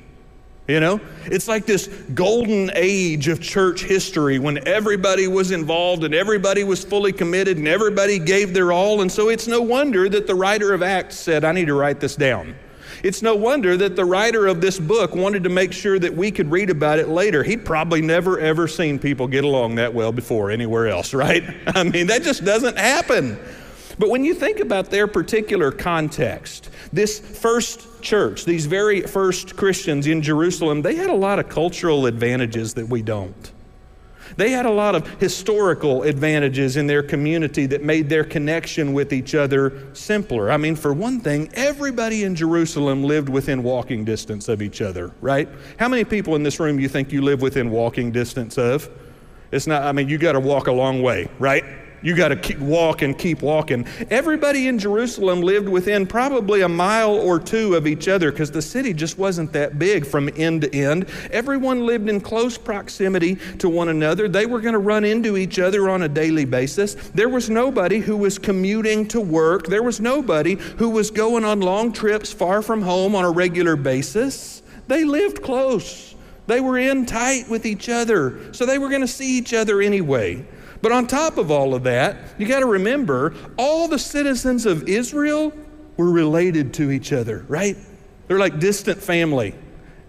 You 0.68 0.78
know, 0.78 1.00
it's 1.24 1.48
like 1.48 1.66
this 1.66 1.88
golden 2.14 2.70
age 2.74 3.26
of 3.26 3.40
church 3.40 3.82
history 3.82 4.38
when 4.38 4.66
everybody 4.66 5.26
was 5.26 5.50
involved 5.50 6.04
and 6.04 6.14
everybody 6.14 6.62
was 6.62 6.84
fully 6.84 7.12
committed 7.12 7.58
and 7.58 7.66
everybody 7.66 8.20
gave 8.20 8.54
their 8.54 8.70
all. 8.70 9.02
And 9.02 9.10
so 9.10 9.28
it's 9.28 9.48
no 9.48 9.60
wonder 9.60 10.08
that 10.08 10.28
the 10.28 10.34
writer 10.36 10.72
of 10.72 10.82
Acts 10.82 11.16
said, 11.16 11.44
I 11.44 11.50
need 11.50 11.66
to 11.66 11.74
write 11.74 11.98
this 11.98 12.14
down. 12.14 12.54
It's 13.02 13.20
no 13.20 13.34
wonder 13.34 13.76
that 13.76 13.96
the 13.96 14.04
writer 14.04 14.46
of 14.46 14.60
this 14.60 14.78
book 14.78 15.14
wanted 15.14 15.42
to 15.44 15.50
make 15.50 15.72
sure 15.72 15.98
that 15.98 16.14
we 16.14 16.30
could 16.30 16.50
read 16.50 16.70
about 16.70 17.00
it 17.00 17.08
later. 17.08 17.42
He'd 17.42 17.64
probably 17.64 18.00
never 18.00 18.38
ever 18.38 18.68
seen 18.68 18.98
people 18.98 19.26
get 19.26 19.44
along 19.44 19.74
that 19.76 19.92
well 19.92 20.12
before 20.12 20.50
anywhere 20.50 20.86
else, 20.88 21.12
right? 21.14 21.42
I 21.66 21.82
mean, 21.82 22.06
that 22.06 22.22
just 22.22 22.44
doesn't 22.44 22.78
happen. 22.78 23.38
But 23.98 24.08
when 24.08 24.24
you 24.24 24.34
think 24.34 24.60
about 24.60 24.90
their 24.90 25.06
particular 25.06 25.70
context, 25.70 26.70
this 26.92 27.18
first 27.18 28.02
church, 28.02 28.44
these 28.44 28.66
very 28.66 29.02
first 29.02 29.56
Christians 29.56 30.06
in 30.06 30.22
Jerusalem, 30.22 30.82
they 30.82 30.94
had 30.94 31.10
a 31.10 31.14
lot 31.14 31.38
of 31.38 31.48
cultural 31.48 32.06
advantages 32.06 32.74
that 32.74 32.88
we 32.88 33.02
don't. 33.02 33.51
They 34.36 34.50
had 34.50 34.66
a 34.66 34.70
lot 34.70 34.94
of 34.94 35.08
historical 35.20 36.02
advantages 36.02 36.76
in 36.76 36.86
their 36.86 37.02
community 37.02 37.66
that 37.66 37.82
made 37.82 38.08
their 38.08 38.24
connection 38.24 38.92
with 38.92 39.12
each 39.12 39.34
other 39.34 39.88
simpler. 39.94 40.50
I 40.50 40.56
mean, 40.56 40.76
for 40.76 40.92
one 40.92 41.20
thing, 41.20 41.50
everybody 41.54 42.24
in 42.24 42.34
Jerusalem 42.34 43.04
lived 43.04 43.28
within 43.28 43.62
walking 43.62 44.04
distance 44.04 44.48
of 44.48 44.62
each 44.62 44.80
other, 44.80 45.12
right? 45.20 45.48
How 45.78 45.88
many 45.88 46.04
people 46.04 46.36
in 46.36 46.42
this 46.42 46.60
room 46.60 46.78
you 46.78 46.88
think 46.88 47.12
you 47.12 47.22
live 47.22 47.42
within 47.42 47.70
walking 47.70 48.12
distance 48.12 48.58
of? 48.58 48.88
It's 49.50 49.66
not, 49.66 49.82
I 49.82 49.92
mean, 49.92 50.08
you 50.08 50.18
got 50.18 50.32
to 50.32 50.40
walk 50.40 50.66
a 50.66 50.72
long 50.72 51.02
way, 51.02 51.28
right? 51.38 51.64
You 52.02 52.16
got 52.16 52.28
to 52.28 52.36
keep 52.36 52.58
walk 52.58 53.02
and 53.02 53.16
keep 53.16 53.42
walking. 53.42 53.86
Everybody 54.10 54.66
in 54.66 54.78
Jerusalem 54.78 55.40
lived 55.40 55.68
within 55.68 56.06
probably 56.06 56.62
a 56.62 56.68
mile 56.68 57.14
or 57.14 57.38
two 57.38 57.74
of 57.74 57.86
each 57.86 58.08
other 58.08 58.32
because 58.32 58.50
the 58.50 58.62
city 58.62 58.92
just 58.92 59.18
wasn't 59.18 59.52
that 59.52 59.78
big 59.78 60.04
from 60.04 60.28
end 60.36 60.62
to 60.62 60.74
end. 60.74 61.08
Everyone 61.30 61.86
lived 61.86 62.08
in 62.08 62.20
close 62.20 62.58
proximity 62.58 63.36
to 63.58 63.68
one 63.68 63.88
another. 63.88 64.28
They 64.28 64.46
were 64.46 64.60
going 64.60 64.72
to 64.72 64.78
run 64.78 65.04
into 65.04 65.36
each 65.36 65.58
other 65.58 65.88
on 65.88 66.02
a 66.02 66.08
daily 66.08 66.44
basis. 66.44 66.94
There 67.14 67.28
was 67.28 67.48
nobody 67.48 68.00
who 68.00 68.16
was 68.16 68.38
commuting 68.38 69.06
to 69.08 69.20
work. 69.20 69.66
There 69.66 69.82
was 69.82 70.00
nobody 70.00 70.54
who 70.54 70.90
was 70.90 71.10
going 71.10 71.44
on 71.44 71.60
long 71.60 71.92
trips 71.92 72.32
far 72.32 72.62
from 72.62 72.82
home 72.82 73.14
on 73.14 73.24
a 73.24 73.30
regular 73.30 73.76
basis. 73.76 74.62
They 74.88 75.04
lived 75.04 75.42
close. 75.42 76.14
They 76.48 76.60
were 76.60 76.78
in 76.78 77.06
tight 77.06 77.48
with 77.48 77.64
each 77.64 77.88
other, 77.88 78.52
so 78.52 78.66
they 78.66 78.78
were 78.78 78.88
going 78.88 79.02
to 79.02 79.06
see 79.06 79.38
each 79.38 79.54
other 79.54 79.80
anyway. 79.80 80.44
But 80.82 80.92
on 80.92 81.06
top 81.06 81.38
of 81.38 81.50
all 81.50 81.74
of 81.74 81.84
that, 81.84 82.16
you 82.38 82.46
got 82.46 82.60
to 82.60 82.66
remember 82.66 83.34
all 83.56 83.88
the 83.88 83.98
citizens 83.98 84.66
of 84.66 84.88
Israel 84.88 85.52
were 85.96 86.10
related 86.10 86.74
to 86.74 86.90
each 86.90 87.12
other, 87.12 87.44
right? 87.48 87.76
They're 88.26 88.38
like 88.38 88.58
distant 88.58 89.00
family. 89.00 89.54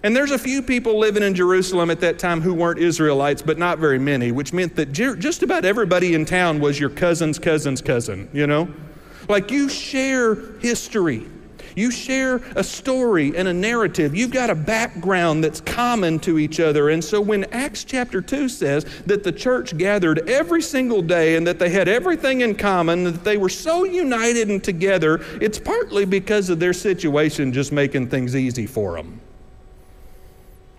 And 0.01 0.15
there's 0.15 0.31
a 0.31 0.39
few 0.39 0.61
people 0.61 0.99
living 0.99 1.23
in 1.23 1.33
Jerusalem 1.35 1.89
at 1.89 2.01
that 2.01 2.19
time 2.19 2.41
who 2.41 2.53
weren't 2.53 2.79
Israelites, 2.79 3.41
but 3.41 3.57
not 3.57 3.77
very 3.79 3.99
many, 3.99 4.31
which 4.33 4.51
meant 4.51 4.75
that 4.75 4.91
just 4.91 5.43
about 5.43 5.63
everybody 5.63 6.13
in 6.13 6.25
town 6.25 6.59
was 6.59 6.79
your 6.79 6.89
cousin's 6.89 7.39
cousin's 7.39 7.81
cousin, 7.81 8.29
you 8.33 8.45
know? 8.47 8.67
Like 9.29 9.51
you 9.51 9.69
share 9.69 10.35
history. 10.59 11.25
You 11.75 11.91
share 11.91 12.37
a 12.55 12.63
story 12.63 13.35
and 13.35 13.47
a 13.47 13.53
narrative. 13.53 14.15
You've 14.15 14.31
got 14.31 14.49
a 14.49 14.55
background 14.55 15.43
that's 15.43 15.61
common 15.61 16.19
to 16.19 16.39
each 16.39 16.59
other. 16.59 16.89
And 16.89 17.03
so 17.03 17.19
when 17.19 17.45
Acts 17.45 17.83
chapter 17.83 18.21
2 18.21 18.49
says 18.49 18.85
that 19.05 19.23
the 19.23 19.31
church 19.31 19.77
gathered 19.77 20.29
every 20.29 20.61
single 20.61 21.01
day 21.01 21.35
and 21.35 21.45
that 21.47 21.59
they 21.59 21.69
had 21.69 21.87
everything 21.87 22.41
in 22.41 22.55
common, 22.55 23.03
that 23.03 23.23
they 23.23 23.37
were 23.37 23.49
so 23.49 23.83
united 23.83 24.49
and 24.49 24.63
together, 24.63 25.21
it's 25.41 25.59
partly 25.59 26.05
because 26.05 26.49
of 26.49 26.59
their 26.59 26.73
situation 26.73 27.53
just 27.53 27.71
making 27.71 28.09
things 28.09 28.35
easy 28.35 28.65
for 28.65 28.95
them. 28.95 29.19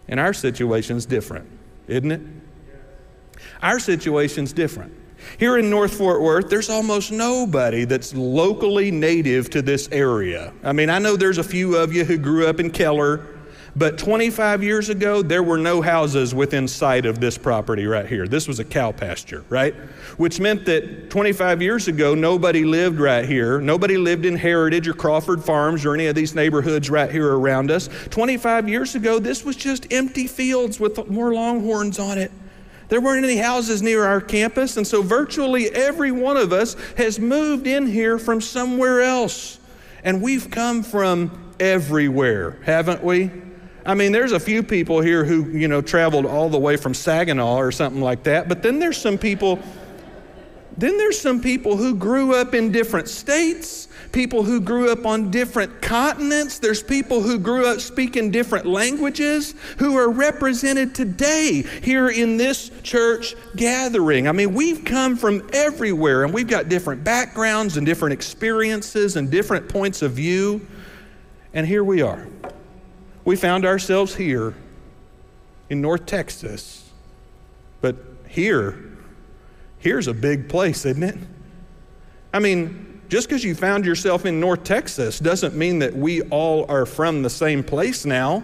And 0.08 0.20
our 0.20 0.32
situation's 0.32 1.06
different, 1.06 1.48
isn't 1.88 2.12
it? 2.12 2.20
Our 3.62 3.78
situation's 3.78 4.52
different. 4.52 4.92
Here 5.38 5.58
in 5.58 5.70
North 5.70 5.94
Fort 5.96 6.22
Worth, 6.22 6.48
there's 6.48 6.70
almost 6.70 7.12
nobody 7.12 7.84
that's 7.84 8.14
locally 8.14 8.90
native 8.90 9.50
to 9.50 9.62
this 9.62 9.88
area. 9.92 10.52
I 10.62 10.72
mean, 10.72 10.90
I 10.90 10.98
know 10.98 11.16
there's 11.16 11.38
a 11.38 11.44
few 11.44 11.76
of 11.76 11.92
you 11.92 12.04
who 12.04 12.18
grew 12.18 12.46
up 12.46 12.60
in 12.60 12.70
Keller, 12.70 13.26
but 13.76 13.98
25 13.98 14.62
years 14.62 14.88
ago, 14.88 15.20
there 15.20 15.42
were 15.42 15.58
no 15.58 15.82
houses 15.82 16.32
within 16.32 16.68
sight 16.68 17.06
of 17.06 17.18
this 17.18 17.36
property 17.36 17.86
right 17.86 18.06
here. 18.06 18.28
This 18.28 18.46
was 18.46 18.60
a 18.60 18.64
cow 18.64 18.92
pasture, 18.92 19.44
right? 19.48 19.74
Which 20.16 20.38
meant 20.38 20.64
that 20.66 21.10
25 21.10 21.60
years 21.60 21.88
ago, 21.88 22.14
nobody 22.14 22.64
lived 22.64 23.00
right 23.00 23.24
here. 23.24 23.60
Nobody 23.60 23.98
lived 23.98 24.26
in 24.26 24.36
Heritage 24.36 24.86
or 24.86 24.94
Crawford 24.94 25.42
Farms 25.42 25.84
or 25.84 25.94
any 25.94 26.06
of 26.06 26.14
these 26.14 26.36
neighborhoods 26.36 26.88
right 26.88 27.10
here 27.10 27.34
around 27.36 27.72
us. 27.72 27.88
25 28.10 28.68
years 28.68 28.94
ago, 28.94 29.18
this 29.18 29.44
was 29.44 29.56
just 29.56 29.92
empty 29.92 30.28
fields 30.28 30.78
with 30.78 31.08
more 31.10 31.34
longhorns 31.34 31.98
on 31.98 32.18
it. 32.18 32.30
There 32.88 33.00
weren't 33.00 33.24
any 33.24 33.36
houses 33.36 33.82
near 33.82 34.04
our 34.04 34.20
campus, 34.20 34.76
and 34.76 34.86
so 34.86 35.02
virtually 35.02 35.70
every 35.70 36.12
one 36.12 36.36
of 36.36 36.52
us 36.52 36.76
has 36.96 37.18
moved 37.18 37.66
in 37.66 37.86
here 37.86 38.18
from 38.18 38.40
somewhere 38.40 39.00
else. 39.00 39.58
And 40.02 40.20
we've 40.20 40.50
come 40.50 40.82
from 40.82 41.54
everywhere, 41.58 42.58
haven't 42.62 43.02
we? 43.02 43.30
I 43.86 43.94
mean, 43.94 44.12
there's 44.12 44.32
a 44.32 44.40
few 44.40 44.62
people 44.62 45.00
here 45.00 45.24
who, 45.24 45.50
you 45.50 45.68
know, 45.68 45.80
traveled 45.80 46.26
all 46.26 46.48
the 46.48 46.58
way 46.58 46.76
from 46.76 46.94
Saginaw 46.94 47.56
or 47.56 47.72
something 47.72 48.00
like 48.00 48.22
that, 48.24 48.48
but 48.48 48.62
then 48.62 48.78
there's 48.78 48.98
some 48.98 49.18
people 49.18 49.60
then 50.76 50.98
there's 50.98 51.20
some 51.20 51.40
people 51.40 51.76
who 51.76 51.94
grew 51.94 52.34
up 52.34 52.54
in 52.54 52.72
different 52.72 53.08
states, 53.08 53.88
people 54.14 54.44
who 54.44 54.60
grew 54.60 54.92
up 54.92 55.04
on 55.04 55.28
different 55.32 55.82
continents. 55.82 56.60
There's 56.60 56.84
people 56.84 57.20
who 57.20 57.36
grew 57.36 57.66
up 57.66 57.80
speaking 57.80 58.30
different 58.30 58.64
languages 58.64 59.56
who 59.78 59.98
are 59.98 60.08
represented 60.08 60.94
today 60.94 61.64
here 61.82 62.08
in 62.08 62.36
this 62.36 62.70
church 62.84 63.34
gathering. 63.56 64.28
I 64.28 64.32
mean, 64.32 64.54
we've 64.54 64.84
come 64.84 65.16
from 65.16 65.50
everywhere 65.52 66.22
and 66.22 66.32
we've 66.32 66.46
got 66.46 66.68
different 66.68 67.02
backgrounds 67.02 67.76
and 67.76 67.84
different 67.84 68.12
experiences 68.12 69.16
and 69.16 69.32
different 69.32 69.68
points 69.68 70.00
of 70.00 70.12
view. 70.12 70.64
And 71.52 71.66
here 71.66 71.82
we 71.82 72.00
are. 72.00 72.28
We 73.24 73.34
found 73.34 73.64
ourselves 73.64 74.14
here 74.14 74.54
in 75.68 75.80
North 75.80 76.06
Texas, 76.06 76.88
but 77.80 77.96
here, 78.28 78.96
here's 79.78 80.06
a 80.06 80.14
big 80.14 80.48
place, 80.48 80.84
isn't 80.84 81.02
it? 81.02 81.18
I 82.32 82.38
mean, 82.38 82.93
just 83.08 83.28
because 83.28 83.44
you 83.44 83.54
found 83.54 83.84
yourself 83.84 84.26
in 84.26 84.40
North 84.40 84.64
Texas 84.64 85.18
doesn't 85.18 85.54
mean 85.54 85.78
that 85.80 85.94
we 85.94 86.22
all 86.22 86.64
are 86.68 86.86
from 86.86 87.22
the 87.22 87.30
same 87.30 87.62
place 87.62 88.04
now. 88.04 88.42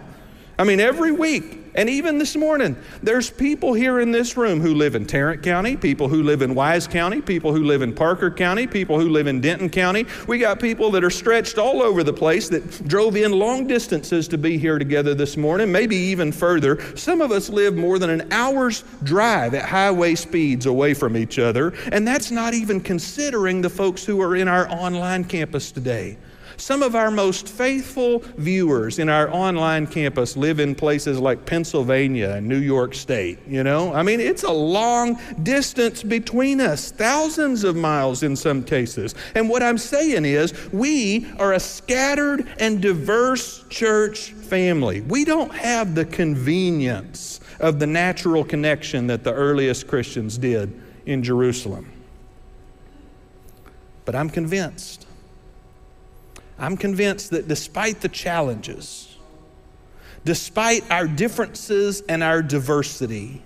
I 0.61 0.63
mean, 0.63 0.79
every 0.79 1.11
week 1.11 1.57
and 1.73 1.89
even 1.89 2.19
this 2.19 2.35
morning, 2.35 2.77
there's 3.01 3.31
people 3.31 3.73
here 3.73 3.99
in 3.99 4.11
this 4.11 4.37
room 4.37 4.61
who 4.61 4.75
live 4.75 4.93
in 4.93 5.07
Tarrant 5.07 5.41
County, 5.41 5.75
people 5.75 6.07
who 6.07 6.21
live 6.21 6.43
in 6.43 6.53
Wise 6.53 6.85
County, 6.85 7.19
people 7.19 7.51
who 7.51 7.63
live 7.63 7.81
in 7.81 7.95
Parker 7.95 8.29
County, 8.29 8.67
people 8.67 8.99
who 8.99 9.09
live 9.09 9.25
in 9.25 9.41
Denton 9.41 9.71
County. 9.71 10.05
We 10.27 10.37
got 10.37 10.59
people 10.59 10.91
that 10.91 11.03
are 11.03 11.09
stretched 11.09 11.57
all 11.57 11.81
over 11.81 12.03
the 12.03 12.13
place 12.13 12.47
that 12.49 12.87
drove 12.87 13.15
in 13.15 13.31
long 13.31 13.65
distances 13.65 14.27
to 14.27 14.37
be 14.37 14.59
here 14.59 14.77
together 14.77 15.15
this 15.15 15.35
morning, 15.35 15.71
maybe 15.71 15.95
even 15.95 16.31
further. 16.31 16.79
Some 16.95 17.21
of 17.21 17.31
us 17.31 17.49
live 17.49 17.75
more 17.75 17.97
than 17.97 18.11
an 18.11 18.31
hour's 18.31 18.83
drive 19.01 19.55
at 19.55 19.67
highway 19.67 20.13
speeds 20.13 20.67
away 20.67 20.93
from 20.93 21.17
each 21.17 21.39
other, 21.39 21.73
and 21.91 22.07
that's 22.07 22.29
not 22.29 22.53
even 22.53 22.79
considering 22.79 23.63
the 23.63 23.69
folks 23.71 24.05
who 24.05 24.21
are 24.21 24.35
in 24.35 24.47
our 24.47 24.69
online 24.69 25.23
campus 25.23 25.71
today. 25.71 26.17
Some 26.57 26.83
of 26.83 26.95
our 26.95 27.11
most 27.11 27.47
faithful 27.47 28.19
viewers 28.37 28.99
in 28.99 29.09
our 29.09 29.31
online 29.31 29.87
campus 29.87 30.35
live 30.37 30.59
in 30.59 30.75
places 30.75 31.19
like 31.19 31.45
Pennsylvania 31.45 32.31
and 32.31 32.47
New 32.47 32.59
York 32.59 32.93
State, 32.93 33.39
you 33.47 33.63
know? 33.63 33.93
I 33.93 34.03
mean, 34.03 34.19
it's 34.19 34.43
a 34.43 34.51
long 34.51 35.19
distance 35.43 36.03
between 36.03 36.61
us, 36.61 36.91
thousands 36.91 37.63
of 37.63 37.75
miles 37.75 38.23
in 38.23 38.35
some 38.35 38.63
cases. 38.63 39.15
And 39.35 39.49
what 39.49 39.63
I'm 39.63 39.77
saying 39.77 40.25
is, 40.25 40.53
we 40.71 41.31
are 41.39 41.53
a 41.53 41.59
scattered 41.59 42.47
and 42.59 42.81
diverse 42.81 43.63
church 43.69 44.31
family. 44.31 45.01
We 45.01 45.25
don't 45.25 45.53
have 45.53 45.95
the 45.95 46.05
convenience 46.05 47.39
of 47.59 47.79
the 47.79 47.87
natural 47.87 48.43
connection 48.43 49.07
that 49.07 49.23
the 49.23 49.33
earliest 49.33 49.87
Christians 49.87 50.37
did 50.37 50.79
in 51.05 51.23
Jerusalem. 51.23 51.91
But 54.05 54.15
I'm 54.15 54.29
convinced 54.29 55.07
I'm 56.61 56.77
convinced 56.77 57.31
that 57.31 57.47
despite 57.47 58.01
the 58.01 58.07
challenges, 58.07 59.17
despite 60.23 60.89
our 60.91 61.07
differences 61.07 62.01
and 62.07 62.21
our 62.21 62.43
diversity, 62.43 63.41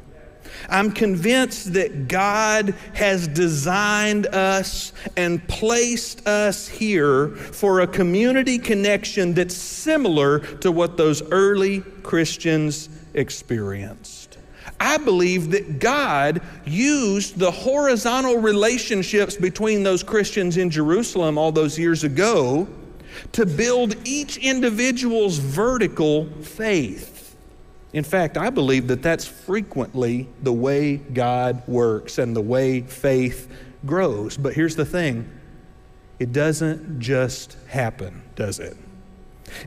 I'm 0.67 0.91
convinced 0.91 1.73
that 1.73 2.09
God 2.09 2.75
has 2.93 3.29
designed 3.29 4.27
us 4.27 4.91
and 5.15 5.45
placed 5.47 6.27
us 6.27 6.67
here 6.67 7.29
for 7.29 7.79
a 7.79 7.87
community 7.87 8.59
connection 8.59 9.33
that's 9.33 9.55
similar 9.55 10.39
to 10.57 10.69
what 10.69 10.97
those 10.97 11.21
early 11.31 11.81
Christians 12.03 12.89
experienced. 13.13 14.39
I 14.77 14.97
believe 14.97 15.51
that 15.51 15.79
God 15.79 16.41
used 16.65 17.39
the 17.39 17.51
horizontal 17.51 18.39
relationships 18.39 19.37
between 19.37 19.83
those 19.83 20.03
Christians 20.03 20.57
in 20.57 20.69
Jerusalem 20.69 21.37
all 21.37 21.53
those 21.53 21.79
years 21.79 22.03
ago 22.03 22.67
to 23.33 23.45
build 23.45 23.95
each 24.07 24.37
individual's 24.37 25.37
vertical 25.37 26.29
faith. 26.41 27.35
In 27.93 28.03
fact, 28.03 28.37
I 28.37 28.49
believe 28.49 28.87
that 28.87 29.01
that's 29.01 29.25
frequently 29.25 30.27
the 30.43 30.51
way 30.51 30.97
God 30.97 31.65
works 31.67 32.17
and 32.17 32.35
the 32.35 32.41
way 32.41 32.81
faith 32.81 33.49
grows. 33.85 34.35
But 34.35 34.53
here's 34.53 34.75
the 34.75 34.85
thing 34.85 35.29
it 36.19 36.31
doesn't 36.31 36.99
just 36.99 37.57
happen, 37.67 38.21
does 38.35 38.59
it? 38.59 38.75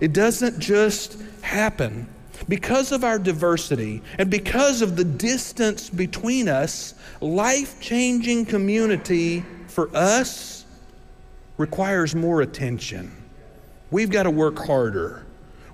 It 0.01 0.13
doesn't 0.13 0.59
just 0.59 1.19
happen. 1.41 2.09
Because 2.49 2.93
of 2.93 3.03
our 3.03 3.19
diversity 3.19 4.01
and 4.17 4.31
because 4.31 4.81
of 4.81 4.97
the 4.97 5.05
distance 5.05 5.91
between 5.91 6.49
us, 6.49 6.95
life 7.21 7.81
changing 7.81 8.47
community 8.47 9.45
for 9.67 9.95
us 9.95 10.65
requires 11.57 12.15
more 12.15 12.43
attention. 12.43 13.18
We've 13.91 14.11
got 14.11 14.25
to 14.25 14.31
work 14.31 14.59
harder. 14.59 15.25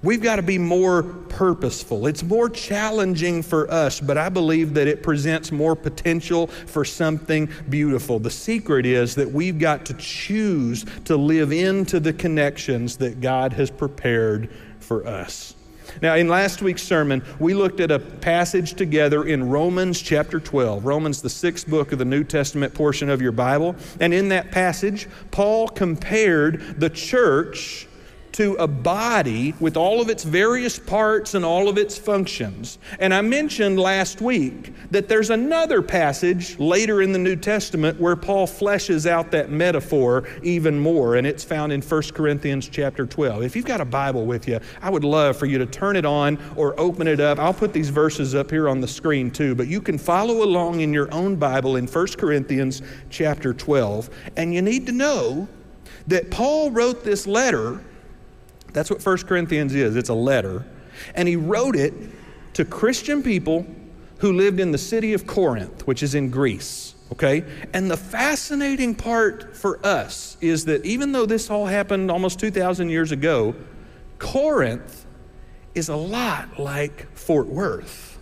We've 0.04 0.23
got 0.23 0.37
to 0.37 0.42
be 0.42 0.59
more 0.59 1.02
purposeful. 1.02 2.06
It's 2.06 2.23
more 2.23 2.50
challenging 2.50 3.42
for 3.42 3.71
us, 3.71 4.00
but 4.00 4.18
I 4.18 4.28
believe 4.28 4.75
that 4.75 4.87
it 4.87 5.02
presents 5.02 5.50
more 5.50 5.75
potential 5.75 6.49
for 6.49 6.85
something 6.85 7.49
beautiful. 7.71 8.18
The 8.18 8.30
secret 8.30 8.85
is 8.85 9.14
that 9.14 9.30
we've 9.30 9.59
got 9.59 9.87
to 9.87 9.94
choose 9.94 10.85
to 11.06 11.16
live 11.16 11.52
into 11.52 12.00
the 12.00 12.12
connections 12.12 12.99
that 12.99 13.23
God 13.23 13.54
has 13.54 13.71
prepared 13.71 14.50
for 14.78 15.06
us. 15.06 15.54
Now, 16.02 16.16
in 16.16 16.28
last 16.28 16.61
week's 16.61 16.83
sermon, 16.83 17.23
we 17.38 17.54
looked 17.54 17.80
at 17.80 17.90
a 17.90 17.99
passage 17.99 18.75
together 18.75 19.25
in 19.25 19.49
Romans 19.49 20.02
chapter 20.02 20.38
12. 20.38 20.85
Romans, 20.85 21.23
the 21.23 21.30
sixth 21.30 21.66
book 21.66 21.92
of 21.92 21.99
the 21.99 22.04
New 22.04 22.25
Testament 22.25 22.75
portion 22.75 23.09
of 23.09 23.23
your 23.23 23.33
Bible. 23.33 23.75
And 24.00 24.12
in 24.12 24.28
that 24.28 24.50
passage, 24.50 25.09
Paul 25.30 25.68
compared 25.68 26.78
the 26.78 26.90
church 26.90 27.87
to 28.35 28.55
a 28.55 28.67
body 28.67 29.55
with 29.61 29.76
all 29.76 30.00
of 30.00 30.09
its 30.09 30.25
various 30.25 30.76
parts 30.76 31.35
and 31.35 31.45
all 31.45 31.69
of 31.69 31.79
its 31.79 31.97
functions. 31.97 32.79
And 32.99 33.14
I 33.14 33.21
mentioned 33.21 33.79
last 33.79 34.21
week 34.21 34.73
that 34.91 35.07
there's 35.07 35.31
another 35.31 35.81
passage 35.81 36.59
later 36.59 37.00
in 37.00 37.12
the 37.12 37.19
New 37.19 37.37
Testament 37.37 38.00
where 38.00 38.17
Paul 38.17 38.49
fleshes 38.49 39.09
out 39.09 39.31
that 39.31 39.50
metaphor 39.50 40.25
even 40.43 40.76
more, 40.76 41.14
and 41.14 41.25
it's 41.26 41.45
found 41.45 41.73
in 41.73 41.81
1 41.81 42.03
Corinthians 42.12 42.69
chapter 42.69 43.07
12. 43.07 43.45
If 43.45 43.55
you've 43.55 43.64
got 43.64 43.81
a 43.81 43.85
Bible 43.85 44.26
with 44.26 44.49
you, 44.49 44.59
I 44.83 44.91
would 44.91 45.05
love 45.05 45.37
for 45.37 45.47
you 45.47 45.59
to 45.59 45.67
turn 45.67 45.95
it 45.95 46.05
on 46.05 46.37
or 46.57 46.79
open 46.79 47.07
it 47.07 47.21
up. 47.21 47.38
I'll 47.38 47.55
put 47.55 47.73
these 47.73 47.91
verses 47.91 48.35
up 48.35 48.50
here 48.50 48.69
on 48.69 48.81
the 48.81 48.88
screen 48.88 49.31
too, 49.31 49.55
but 49.55 49.69
you 49.69 49.81
can 49.81 49.97
follow 49.97 50.43
along 50.43 50.81
in 50.81 50.93
your 50.93 51.12
own 51.14 51.37
Bible 51.37 51.76
in 51.76 51.87
1 51.87 52.07
Corinthians 52.19 52.83
chapter 53.11 53.55
12. 53.55 54.11
And 54.37 54.53
you 54.53 54.61
need 54.61 54.87
to 54.87 54.92
know 54.92 55.47
that 56.09 56.33
Paul 56.33 56.73
wrote 56.73 57.05
this 57.05 57.29
letter 57.29 57.81
that's 58.74 58.90
what 58.90 59.04
1 59.04 59.18
Corinthians 59.18 59.74
is 59.74 59.96
it's 59.96 60.10
a 60.10 60.14
letter. 60.14 60.66
And 61.14 61.26
he 61.26 61.37
wrote 61.37 61.76
it 61.76 61.94
to 62.54 62.64
Christian 62.64 63.22
people 63.22 63.66
who 64.18 64.32
lived 64.32 64.60
in 64.60 64.72
the 64.72 64.78
city 64.78 65.12
of 65.12 65.26
Corinth, 65.26 65.87
which 65.87 66.02
is 66.02 66.14
in 66.14 66.30
Greece. 66.30 66.94
Okay? 67.12 67.44
And 67.72 67.90
the 67.90 67.96
fascinating 67.96 68.94
part 68.94 69.56
for 69.56 69.84
us 69.84 70.37
is 70.40 70.64
that 70.66 70.84
even 70.84 71.12
though 71.12 71.26
this 71.26 71.50
all 71.50 71.66
happened 71.66 72.10
almost 72.10 72.38
2,000 72.40 72.88
years 72.90 73.12
ago, 73.12 73.54
Corinth 74.18 75.06
is 75.74 75.88
a 75.88 75.96
lot 75.96 76.58
like 76.58 77.06
Fort 77.16 77.46
Worth. 77.46 78.18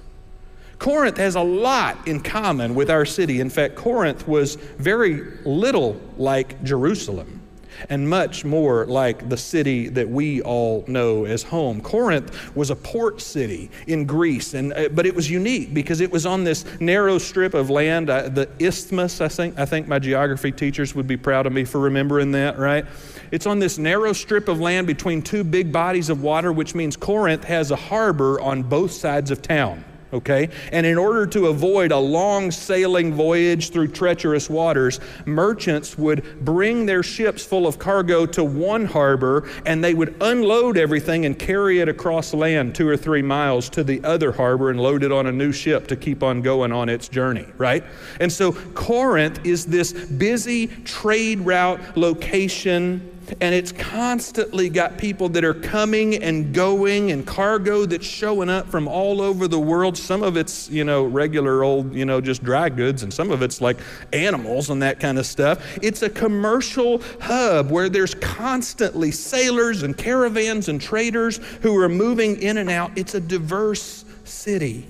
Corinth 0.79 1.19
has 1.19 1.37
a 1.37 1.43
lot 1.43 2.09
in 2.09 2.21
common 2.21 2.75
with 2.75 2.91
our 2.91 3.05
city. 3.05 3.41
In 3.41 3.51
fact, 3.51 3.77
Corinth 3.77 4.27
was 4.27 4.57
very 4.57 5.23
little 5.45 6.01
like 6.17 6.63
Jerusalem 6.65 7.42
and 7.89 8.09
much 8.09 8.45
more 8.45 8.87
like 8.87 9.29
the 9.29 9.37
city 9.37 9.89
that 9.89 10.09
we 10.09 10.43
all 10.43 10.85
know 10.87 11.25
as 11.25 11.43
home. 11.43 11.81
Corinth 11.81 12.55
was 12.57 12.71
a 12.71 12.77
port 12.77 13.21
city 13.21 13.71
in 13.87 14.05
Greece, 14.05 14.55
and, 14.55 14.73
uh, 14.73 14.89
but 14.91 15.07
it 15.07 15.15
was 15.15 15.31
unique 15.31 15.75
because 15.75 16.01
it 16.01 16.11
was 16.11 16.27
on 16.27 16.45
this 16.45 16.65
narrow 16.81 17.19
strip 17.19 17.55
of 17.55 17.71
land, 17.71 18.11
uh, 18.11 18.29
the 18.29 18.49
isthmus, 18.59 19.21
I 19.21 19.29
think, 19.29 19.59
I 19.59 19.65
think 19.65 19.89
my 19.89 19.99
geography 19.99 20.53
teachers 20.53 20.95
would 20.95 21.07
be 21.07 21.17
proud 21.17 21.47
of 21.47 21.53
me 21.53 21.65
for 21.65 21.81
remembering 21.81 22.33
that, 22.33 22.59
right? 22.59 22.85
It's 23.31 23.47
on 23.47 23.59
this 23.59 23.79
narrow 23.79 24.13
strip 24.13 24.49
of 24.49 24.61
land 24.61 24.87
between 24.87 25.23
two 25.23 25.45
big 25.45 25.73
bodies 25.73 26.11
of 26.11 26.23
water, 26.23 26.53
which 26.53 26.75
means 26.75 26.97
Corinth 26.97 27.45
has 27.45 27.71
a 27.71 27.77
harbor 27.77 28.41
on 28.41 28.63
both 28.63 28.93
sides 28.93 29.31
of 29.31 29.43
town 29.43 29.85
okay? 30.13 30.49
And 30.73 30.85
in 30.85 30.99
order 30.99 31.27
to 31.29 31.47
avoid 31.47 31.93
a 31.93 31.99
long 31.99 32.51
sailing 32.51 33.15
voyage 33.15 33.71
through 33.71 33.89
treacherous 33.89 34.51
waters, 34.51 35.01
merchants 35.25 35.97
would 35.97 36.45
bring 36.45 36.87
their 36.87 37.03
ships 37.03 37.45
full 37.45 37.67
of 37.67 37.79
cargo 37.79 38.27
to 38.27 38.45
one 38.45 38.85
harbor 38.85 39.49
and 39.67 39.83
they 39.83 39.95
would 39.95 40.15
unload 40.21 40.77
everything 40.77 41.25
and 41.27 41.39
carry 41.39 41.81
it 41.81 41.89
across 41.89 42.35
land 42.35 42.75
two 42.75 42.89
or 42.89 42.97
three 42.97 43.23
miles 43.23 43.69
to 43.71 43.85
the 43.85 44.03
other 44.05 44.33
harbor 44.33 44.71
and 44.71 44.81
load 44.81 45.03
it 45.03 45.13
on 45.13 45.27
a 45.27 45.33
new 45.33 45.53
ship 45.53 45.87
to 45.89 45.97
keep 45.97 46.23
on 46.23 46.43
going 46.43 46.73
on 46.73 46.89
its 46.89 47.09
journey, 47.09 47.47
right? 47.57 47.85
And 48.21 48.31
so 48.31 48.53
Corinth 48.53 49.45
is 49.45 49.67
this 49.67 49.93
busy 49.93 50.67
trade 50.67 51.41
route 51.41 51.97
location 51.97 53.12
and 53.41 53.55
it's 53.55 53.73
constantly 53.73 54.69
got 54.69 54.99
people 54.99 55.29
that 55.31 55.45
are 55.45 55.55
coming 55.55 56.23
and 56.23 56.55
going 56.55 57.11
and 57.11 57.27
cargo 57.27 57.87
that's 57.87 58.07
showing 58.07 58.51
up 58.51 58.69
from 58.69 58.87
all 58.87 59.21
over 59.21 59.49
the 59.49 59.59
world. 59.59 59.97
Some 59.97 60.23
of 60.23 60.37
it's, 60.37 60.69
you 60.69 60.85
know, 60.85 61.05
regular 61.05 61.65
old, 61.65 61.95
you 61.95 62.05
know, 62.05 62.21
just 62.21 62.43
dry 62.43 62.69
goods, 62.69 63.03
and 63.03 63.13
some 63.13 63.31
of 63.31 63.43
it's 63.43 63.61
like 63.61 63.79
animals 64.13 64.71
and 64.71 64.83
that 64.83 65.01
kind 65.01 65.19
of 65.19 65.27
stuff. 65.27 65.79
It's 65.83 66.03
a 66.03 66.11
commercial 66.11 67.03
hub 67.21 67.71
where 67.71 67.89
there's 67.89 68.15
constantly 68.15 69.11
sailors 69.11 69.83
and 69.83 69.97
caravans 69.97 70.69
and 70.69 70.81
traders 70.81 71.39
who 71.63 71.77
are 71.77 71.89
moving 71.89 72.41
in 72.43 72.59
and 72.59 72.71
out. 72.71 72.93
It's 72.97 73.15
a 73.15 73.21
diverse 73.21 74.05
city. 74.25 74.87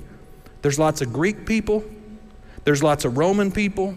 There's 0.63 0.79
lots 0.79 1.01
of 1.01 1.13
Greek 1.13 1.47
people, 1.47 1.85
there's 2.65 2.83
lots 2.83 3.05
of 3.05 3.19
Roman 3.19 3.51
people, 3.51 3.97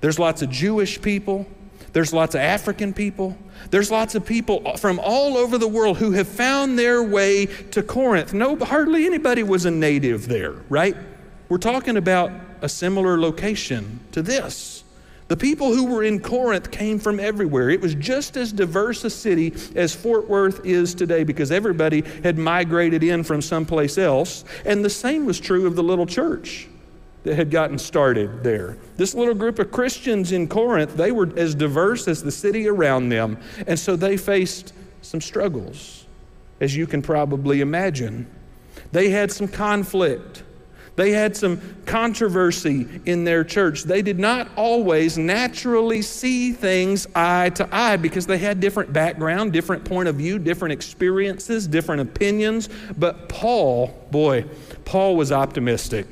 there's 0.00 0.18
lots 0.18 0.42
of 0.42 0.50
Jewish 0.50 1.00
people. 1.00 1.46
There's 1.92 2.12
lots 2.12 2.34
of 2.34 2.40
African 2.40 2.92
people. 2.92 3.36
There's 3.70 3.90
lots 3.90 4.14
of 4.14 4.24
people 4.24 4.76
from 4.76 5.00
all 5.02 5.36
over 5.36 5.58
the 5.58 5.68
world 5.68 5.98
who 5.98 6.12
have 6.12 6.28
found 6.28 6.78
their 6.78 7.02
way 7.02 7.46
to 7.46 7.82
Corinth. 7.82 8.34
No, 8.34 8.56
hardly 8.56 9.06
anybody 9.06 9.42
was 9.42 9.64
a 9.64 9.70
native 9.70 10.28
there, 10.28 10.54
right? 10.68 10.96
We're 11.48 11.58
talking 11.58 11.96
about 11.96 12.30
a 12.60 12.68
similar 12.68 13.18
location 13.20 14.00
to 14.12 14.22
this. 14.22 14.84
The 15.28 15.36
people 15.36 15.74
who 15.74 15.86
were 15.86 16.02
in 16.02 16.20
Corinth 16.20 16.70
came 16.70 16.98
from 16.98 17.18
everywhere. 17.18 17.70
It 17.70 17.80
was 17.80 17.94
just 17.94 18.36
as 18.36 18.52
diverse 18.52 19.04
a 19.04 19.10
city 19.10 19.54
as 19.74 19.94
Fort 19.94 20.28
Worth 20.28 20.66
is 20.66 20.94
today 20.94 21.24
because 21.24 21.50
everybody 21.50 22.02
had 22.22 22.36
migrated 22.36 23.02
in 23.02 23.24
from 23.24 23.40
someplace 23.40 23.96
else. 23.96 24.44
And 24.66 24.84
the 24.84 24.90
same 24.90 25.24
was 25.24 25.40
true 25.40 25.66
of 25.66 25.74
the 25.74 25.82
little 25.82 26.06
church 26.06 26.68
that 27.24 27.34
had 27.36 27.50
gotten 27.50 27.78
started 27.78 28.42
there. 28.42 28.76
This 28.96 29.14
little 29.14 29.34
group 29.34 29.58
of 29.58 29.70
Christians 29.70 30.32
in 30.32 30.48
Corinth, 30.48 30.96
they 30.96 31.12
were 31.12 31.30
as 31.36 31.54
diverse 31.54 32.08
as 32.08 32.22
the 32.22 32.32
city 32.32 32.68
around 32.68 33.08
them, 33.08 33.38
and 33.66 33.78
so 33.78 33.96
they 33.96 34.16
faced 34.16 34.72
some 35.02 35.20
struggles, 35.20 36.06
as 36.60 36.76
you 36.76 36.86
can 36.86 37.02
probably 37.02 37.60
imagine. 37.60 38.26
They 38.90 39.10
had 39.10 39.30
some 39.30 39.48
conflict. 39.48 40.42
They 40.94 41.12
had 41.12 41.34
some 41.34 41.60
controversy 41.86 42.86
in 43.06 43.24
their 43.24 43.44
church. 43.44 43.84
They 43.84 44.02
did 44.02 44.18
not 44.18 44.50
always 44.56 45.16
naturally 45.16 46.02
see 46.02 46.52
things 46.52 47.06
eye 47.14 47.50
to 47.50 47.66
eye 47.74 47.96
because 47.96 48.26
they 48.26 48.36
had 48.36 48.60
different 48.60 48.92
background, 48.92 49.54
different 49.54 49.86
point 49.86 50.08
of 50.08 50.16
view, 50.16 50.38
different 50.38 50.72
experiences, 50.72 51.66
different 51.66 52.02
opinions. 52.02 52.68
But 52.98 53.30
Paul, 53.30 53.86
boy, 54.10 54.44
Paul 54.84 55.16
was 55.16 55.32
optimistic. 55.32 56.06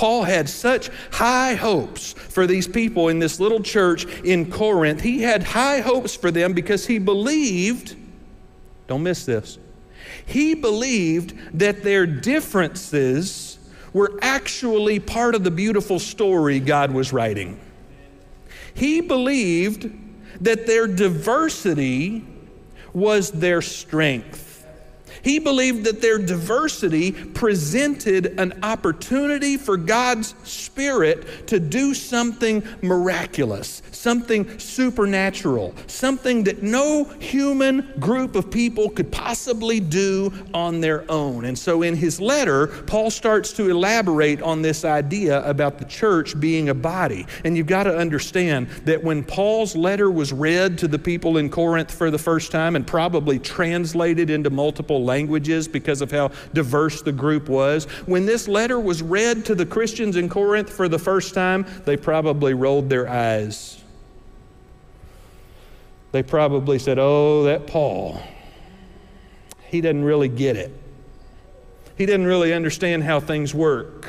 Paul 0.00 0.22
had 0.22 0.48
such 0.48 0.88
high 1.12 1.52
hopes 1.52 2.14
for 2.14 2.46
these 2.46 2.66
people 2.66 3.08
in 3.08 3.18
this 3.18 3.38
little 3.38 3.60
church 3.60 4.06
in 4.22 4.50
Corinth. 4.50 5.02
He 5.02 5.20
had 5.20 5.42
high 5.42 5.80
hopes 5.80 6.16
for 6.16 6.30
them 6.30 6.54
because 6.54 6.86
he 6.86 6.98
believed, 6.98 7.96
don't 8.86 9.02
miss 9.02 9.26
this, 9.26 9.58
he 10.24 10.54
believed 10.54 11.34
that 11.58 11.82
their 11.82 12.06
differences 12.06 13.58
were 13.92 14.18
actually 14.22 15.00
part 15.00 15.34
of 15.34 15.44
the 15.44 15.50
beautiful 15.50 15.98
story 15.98 16.60
God 16.60 16.92
was 16.92 17.12
writing. 17.12 17.60
He 18.72 19.02
believed 19.02 19.92
that 20.40 20.66
their 20.66 20.86
diversity 20.86 22.24
was 22.94 23.32
their 23.32 23.60
strength. 23.60 24.49
He 25.22 25.38
believed 25.38 25.84
that 25.84 26.00
their 26.00 26.18
diversity 26.18 27.12
presented 27.12 28.38
an 28.38 28.60
opportunity 28.62 29.56
for 29.56 29.76
God's 29.76 30.34
Spirit 30.44 31.48
to 31.48 31.60
do 31.60 31.94
something 31.94 32.62
miraculous, 32.82 33.82
something 34.00 34.58
supernatural, 34.58 35.74
something 35.86 36.42
that 36.44 36.62
no 36.62 37.04
human 37.04 37.92
group 38.00 38.34
of 38.34 38.50
people 38.50 38.88
could 38.88 39.12
possibly 39.12 39.78
do 39.78 40.32
on 40.54 40.80
their 40.80 41.04
own. 41.10 41.44
And 41.44 41.58
so 41.58 41.82
in 41.82 41.94
his 41.94 42.18
letter, 42.18 42.68
Paul 42.86 43.10
starts 43.10 43.52
to 43.54 43.68
elaborate 43.68 44.40
on 44.40 44.62
this 44.62 44.86
idea 44.86 45.46
about 45.46 45.78
the 45.78 45.84
church 45.84 46.40
being 46.40 46.70
a 46.70 46.74
body. 46.74 47.26
And 47.44 47.58
you've 47.58 47.66
got 47.66 47.82
to 47.82 47.94
understand 47.94 48.68
that 48.86 49.04
when 49.04 49.22
Paul's 49.22 49.76
letter 49.76 50.10
was 50.10 50.32
read 50.32 50.78
to 50.78 50.88
the 50.88 50.98
people 50.98 51.36
in 51.36 51.50
Corinth 51.50 51.92
for 51.92 52.10
the 52.10 52.18
first 52.18 52.50
time 52.50 52.76
and 52.76 52.86
probably 52.86 53.38
translated 53.38 54.30
into 54.30 54.48
multiple 54.48 55.04
languages 55.04 55.68
because 55.68 56.00
of 56.00 56.10
how 56.10 56.30
diverse 56.54 57.02
the 57.02 57.12
group 57.12 57.50
was, 57.50 57.84
when 58.06 58.24
this 58.24 58.48
letter 58.48 58.80
was 58.80 59.02
read 59.02 59.44
to 59.44 59.54
the 59.54 59.66
Christians 59.66 60.16
in 60.16 60.30
Corinth 60.30 60.70
for 60.70 60.88
the 60.88 60.98
first 60.98 61.34
time, 61.34 61.66
they 61.84 61.98
probably 61.98 62.54
rolled 62.54 62.88
their 62.88 63.06
eyes 63.06 63.80
they 66.12 66.22
probably 66.22 66.78
said, 66.78 66.98
Oh, 66.98 67.44
that 67.44 67.66
Paul, 67.66 68.20
he 69.68 69.80
doesn't 69.80 70.04
really 70.04 70.28
get 70.28 70.56
it. 70.56 70.72
He 71.96 72.06
doesn't 72.06 72.26
really 72.26 72.52
understand 72.52 73.04
how 73.04 73.20
things 73.20 73.54
work. 73.54 74.06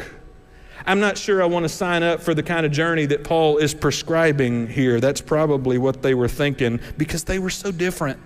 I'm 0.85 0.99
not 0.99 1.17
sure 1.17 1.43
I 1.43 1.45
want 1.45 1.63
to 1.63 1.69
sign 1.69 2.03
up 2.03 2.21
for 2.21 2.33
the 2.33 2.41
kind 2.41 2.65
of 2.65 2.71
journey 2.71 3.05
that 3.07 3.23
Paul 3.23 3.57
is 3.57 3.73
prescribing 3.73 4.67
here. 4.67 4.99
That's 4.99 5.21
probably 5.21 5.77
what 5.77 6.01
they 6.01 6.15
were 6.15 6.27
thinking 6.27 6.79
because 6.97 7.23
they 7.23 7.37
were 7.37 7.49
so 7.49 7.71
different. 7.71 8.19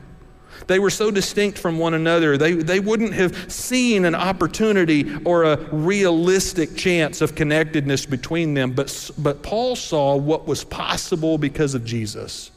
They 0.67 0.79
were 0.79 0.89
so 0.89 1.11
distinct 1.11 1.59
from 1.59 1.77
one 1.77 1.93
another. 1.93 2.37
They, 2.37 2.53
they 2.53 2.79
wouldn't 2.79 3.13
have 3.13 3.51
seen 3.51 4.05
an 4.05 4.15
opportunity 4.15 5.13
or 5.25 5.43
a 5.43 5.57
realistic 5.73 6.77
chance 6.77 7.21
of 7.21 7.35
connectedness 7.35 8.05
between 8.05 8.53
them. 8.53 8.71
But, 8.71 9.11
but 9.17 9.43
Paul 9.43 9.75
saw 9.75 10.15
what 10.15 10.47
was 10.47 10.63
possible 10.63 11.37
because 11.37 11.75
of 11.75 11.83
Jesus. 11.83 12.51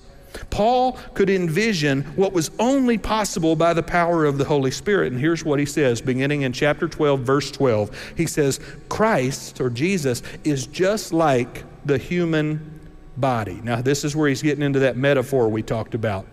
Paul 0.50 0.92
could 1.14 1.30
envision 1.30 2.02
what 2.16 2.32
was 2.32 2.50
only 2.58 2.98
possible 2.98 3.56
by 3.56 3.74
the 3.74 3.82
power 3.82 4.24
of 4.24 4.38
the 4.38 4.44
Holy 4.44 4.70
Spirit. 4.70 5.12
And 5.12 5.20
here's 5.20 5.44
what 5.44 5.58
he 5.58 5.66
says, 5.66 6.00
beginning 6.00 6.42
in 6.42 6.52
chapter 6.52 6.88
12, 6.88 7.20
verse 7.20 7.50
12. 7.50 8.12
He 8.16 8.26
says, 8.26 8.60
Christ 8.88 9.60
or 9.60 9.70
Jesus 9.70 10.22
is 10.44 10.66
just 10.66 11.12
like 11.12 11.64
the 11.84 11.98
human 11.98 12.80
body. 13.16 13.60
Now, 13.62 13.82
this 13.82 14.04
is 14.04 14.14
where 14.14 14.28
he's 14.28 14.42
getting 14.42 14.62
into 14.62 14.80
that 14.80 14.96
metaphor 14.96 15.48
we 15.48 15.62
talked 15.62 15.94
about. 15.94 16.26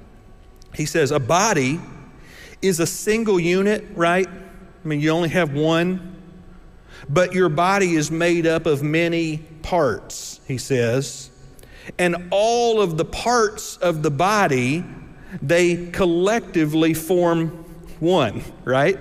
He 0.73 0.85
says, 0.85 1.11
A 1.11 1.19
body 1.19 1.79
is 2.61 2.79
a 2.79 2.87
single 2.87 3.39
unit, 3.39 3.85
right? 3.95 4.27
I 4.27 4.87
mean, 4.87 4.99
you 4.99 5.09
only 5.11 5.29
have 5.29 5.53
one. 5.53 6.13
But 7.07 7.33
your 7.33 7.49
body 7.49 7.95
is 7.95 8.09
made 8.09 8.47
up 8.47 8.65
of 8.65 8.81
many 8.81 9.37
parts, 9.61 10.39
he 10.47 10.57
says 10.57 11.29
and 11.97 12.27
all 12.31 12.81
of 12.81 12.97
the 12.97 13.05
parts 13.05 13.77
of 13.77 14.03
the 14.03 14.11
body, 14.11 14.83
they 15.41 15.87
collectively 15.91 16.93
form 16.93 17.47
one, 17.99 18.41
right? 18.63 18.99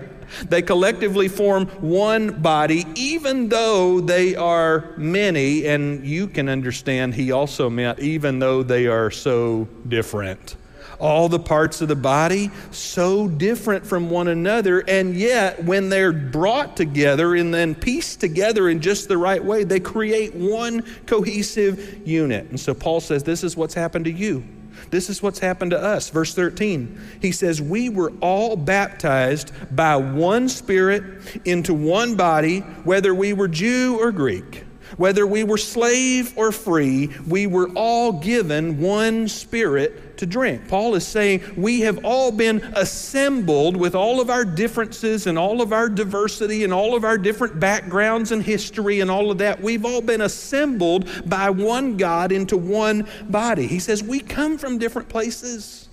They 0.49 0.63
collectively 0.63 1.29
form 1.29 1.67
one 1.81 2.43
body, 2.43 2.85
even 2.95 3.49
though 3.49 4.01
they 4.01 4.35
are 4.35 4.95
many. 4.97 5.67
And 5.67 6.05
you 6.07 6.27
can 6.27 6.49
understand, 6.49 7.15
he 7.15 7.31
also 7.31 7.71
meant, 7.71 8.01
even 8.01 8.39
though 8.39 8.63
they 8.63 8.87
are 8.87 9.11
so 9.11 9.69
different 9.87 10.57
all 10.99 11.29
the 11.29 11.39
parts 11.39 11.81
of 11.81 11.89
the 11.89 11.97
body 11.97 12.51
so 12.71 13.29
different 13.29 13.87
from 13.87 14.11
one 14.11 14.29
another 14.29 14.81
and 14.89 15.15
yet 15.15 15.63
when 15.65 15.89
they're 15.89 16.13
brought 16.13 16.77
together 16.77 17.35
and 17.35 17.53
then 17.53 17.75
pieced 17.75 18.21
together 18.21 18.69
in 18.69 18.81
just 18.81 19.09
the 19.09 19.19
right 19.19 19.45
way 19.45 19.65
they 19.65 19.81
create 19.81 20.35
one 20.35 20.83
cohesive 21.07 22.07
unit 22.07 22.49
and 22.51 22.59
so 22.59 22.75
paul 22.75 23.01
says 23.01 23.23
this 23.23 23.45
is 23.45 23.57
what's 23.57 23.75
happened 23.75 24.05
to 24.05 24.13
you 24.13 24.43
this 24.91 25.11
is 25.11 25.23
what's 25.23 25.39
happened 25.39 25.73
to 25.73 25.83
us. 25.83 26.11
Verse 26.11 26.35
13, 26.35 27.01
he 27.21 27.33
says, 27.33 27.61
We 27.61 27.89
were 27.89 28.13
all 28.21 28.57
baptized 28.57 29.53
by 29.75 29.97
one 29.97 30.49
Spirit 30.49 31.03
into 31.45 31.75
one 31.75 32.17
body, 32.17 32.61
whether 32.61 33.15
we 33.15 33.33
were 33.33 33.49
Jew 33.49 33.99
or 34.01 34.13
Greek. 34.13 34.64
Whether 34.97 35.27
we 35.27 35.45
were 35.45 35.59
slave 35.59 36.37
or 36.37 36.53
free, 36.53 37.11
we 37.27 37.47
were 37.47 37.69
all 37.71 38.13
given 38.13 38.81
one 38.81 39.29
spirit 39.29 40.19
to 40.19 40.27
drink. 40.27 40.69
Paul 40.69 40.95
is 40.95 41.07
saying 41.07 41.43
we 41.57 41.81
have 41.81 42.05
all 42.05 42.31
been 42.31 42.63
assembled 42.75 43.77
with 43.77 43.95
all 43.95 44.21
of 44.21 44.31
our 44.31 44.45
differences 44.45 45.27
and 45.27 45.39
all 45.39 45.61
of 45.61 45.73
our 45.73 45.89
diversity 45.89 46.65
and 46.65 46.73
all 46.73 46.95
of 46.95 47.05
our 47.05 47.19
different 47.19 47.59
backgrounds 47.59 48.33
and 48.33 48.43
history 48.43 49.01
and 49.01 49.11
all 49.11 49.31
of 49.31 49.39
that. 49.39 49.61
We've 49.61 49.85
all 49.85 50.01
been 50.01 50.21
assembled 50.21 51.09
by 51.29 51.51
one 51.51 51.97
God 51.97 52.33
into 52.33 52.57
one 52.57 53.09
body. 53.29 53.67
He 53.67 53.79
says 53.79 54.03
we 54.03 54.21
come 54.21 54.59
from 54.59 54.79
different 54.79 55.09
places, 55.09 55.89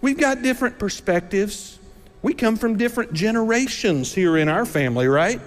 we've 0.00 0.18
got 0.18 0.42
different 0.42 0.78
perspectives. 0.78 1.78
We 2.22 2.34
come 2.34 2.54
from 2.54 2.76
different 2.76 3.12
generations 3.12 4.14
here 4.14 4.36
in 4.36 4.48
our 4.48 4.64
family, 4.64 5.08
right? 5.08 5.40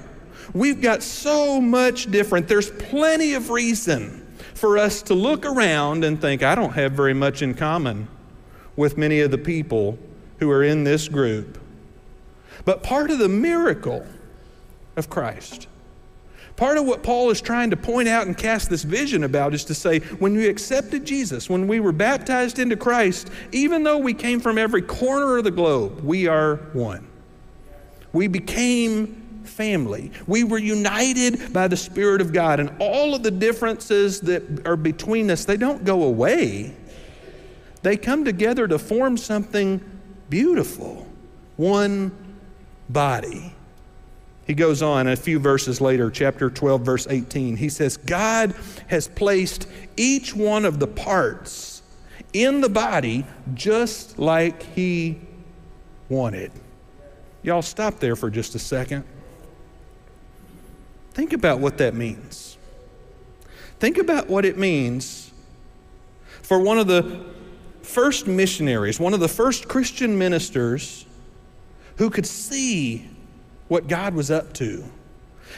We've 0.53 0.81
got 0.81 1.03
so 1.03 1.59
much 1.59 2.09
different. 2.11 2.47
There's 2.47 2.69
plenty 2.69 3.33
of 3.33 3.49
reason 3.49 4.25
for 4.53 4.77
us 4.77 5.01
to 5.03 5.13
look 5.13 5.45
around 5.45 6.03
and 6.03 6.19
think, 6.19 6.43
I 6.43 6.55
don't 6.55 6.73
have 6.73 6.93
very 6.93 7.13
much 7.13 7.41
in 7.41 7.53
common 7.53 8.07
with 8.75 8.97
many 8.97 9.21
of 9.21 9.31
the 9.31 9.37
people 9.37 9.97
who 10.39 10.49
are 10.51 10.63
in 10.63 10.83
this 10.83 11.07
group. 11.07 11.59
But 12.63 12.83
part 12.83 13.11
of 13.11 13.19
the 13.19 13.29
miracle 13.29 14.05
of 14.95 15.09
Christ, 15.09 15.67
part 16.55 16.77
of 16.77 16.85
what 16.85 17.03
Paul 17.03 17.29
is 17.29 17.41
trying 17.41 17.69
to 17.71 17.77
point 17.77 18.07
out 18.07 18.27
and 18.27 18.37
cast 18.37 18.69
this 18.69 18.83
vision 18.83 19.23
about 19.23 19.53
is 19.53 19.65
to 19.65 19.73
say, 19.73 19.99
when 19.99 20.35
we 20.35 20.47
accepted 20.47 21.05
Jesus, 21.05 21.49
when 21.49 21.67
we 21.67 21.79
were 21.79 21.91
baptized 21.91 22.59
into 22.59 22.77
Christ, 22.77 23.29
even 23.51 23.83
though 23.83 23.97
we 23.97 24.13
came 24.13 24.39
from 24.39 24.57
every 24.57 24.81
corner 24.81 25.37
of 25.37 25.43
the 25.43 25.51
globe, 25.51 26.01
we 26.01 26.27
are 26.27 26.55
one. 26.73 27.07
We 28.13 28.27
became 28.27 29.24
family. 29.45 30.11
We 30.27 30.43
were 30.43 30.57
united 30.57 31.53
by 31.53 31.67
the 31.67 31.77
Spirit 31.77 32.21
of 32.21 32.33
God, 32.33 32.59
and 32.59 32.71
all 32.79 33.15
of 33.15 33.23
the 33.23 33.31
differences 33.31 34.21
that 34.21 34.65
are 34.65 34.75
between 34.75 35.29
us, 35.31 35.45
they 35.45 35.57
don't 35.57 35.83
go 35.83 36.03
away. 36.03 36.75
They 37.81 37.97
come 37.97 38.25
together 38.25 38.67
to 38.67 38.79
form 38.79 39.17
something 39.17 39.79
beautiful 40.29 41.07
one 41.57 42.11
body. 42.89 43.53
He 44.45 44.53
goes 44.53 44.81
on 44.81 45.07
a 45.07 45.15
few 45.15 45.39
verses 45.39 45.81
later, 45.81 46.11
chapter 46.11 46.49
12, 46.49 46.81
verse 46.81 47.07
18. 47.09 47.57
He 47.57 47.69
says, 47.69 47.97
God 47.97 48.53
has 48.87 49.07
placed 49.07 49.67
each 49.97 50.35
one 50.35 50.65
of 50.65 50.79
the 50.79 50.87
parts 50.87 51.81
in 52.33 52.61
the 52.61 52.69
body 52.69 53.25
just 53.53 54.19
like 54.19 54.61
He 54.75 55.19
wanted. 56.09 56.51
Y'all 57.41 57.61
stop 57.61 57.99
there 57.99 58.15
for 58.15 58.29
just 58.29 58.53
a 58.55 58.59
second. 58.59 59.03
Think 61.15 61.31
about 61.31 61.61
what 61.61 61.77
that 61.77 61.95
means. 61.95 62.57
Think 63.79 63.97
about 63.97 64.27
what 64.27 64.43
it 64.43 64.57
means 64.57 65.31
for 66.41 66.59
one 66.59 66.77
of 66.77 66.87
the 66.87 67.25
first 67.81 68.27
missionaries, 68.27 68.99
one 68.99 69.13
of 69.13 69.21
the 69.21 69.29
first 69.29 69.69
Christian 69.69 70.17
ministers 70.17 71.05
who 71.95 72.09
could 72.09 72.25
see 72.25 73.09
what 73.69 73.87
God 73.87 74.13
was 74.13 74.29
up 74.29 74.51
to. 74.55 74.83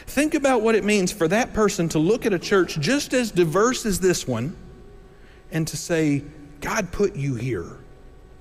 Think 0.06 0.36
about 0.36 0.62
what 0.62 0.76
it 0.76 0.84
means 0.84 1.12
for 1.12 1.28
that 1.28 1.54
person 1.54 1.90
to 1.90 1.98
look 1.98 2.28
at 2.28 2.34
a 2.34 2.40
church 2.40 2.80
just 2.80 3.16
as 3.16 3.32
diverse 3.32 3.84
as 3.84 4.00
this 4.00 4.28
one 4.28 4.56
and 5.52 5.68
to 5.68 5.76
say, 5.76 6.24
God 6.62 6.92
put 6.92 7.16
you 7.16 7.34
here 7.34 7.78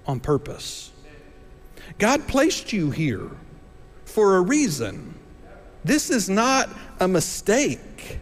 on 0.06 0.20
purpose. 0.20 0.92
God 1.98 2.28
placed 2.28 2.74
you 2.74 2.90
here 2.90 3.30
for 4.04 4.36
a 4.36 4.42
reason. 4.42 5.14
This 5.86 6.10
is 6.10 6.28
not 6.28 6.68
a 6.98 7.06
mistake. 7.06 8.18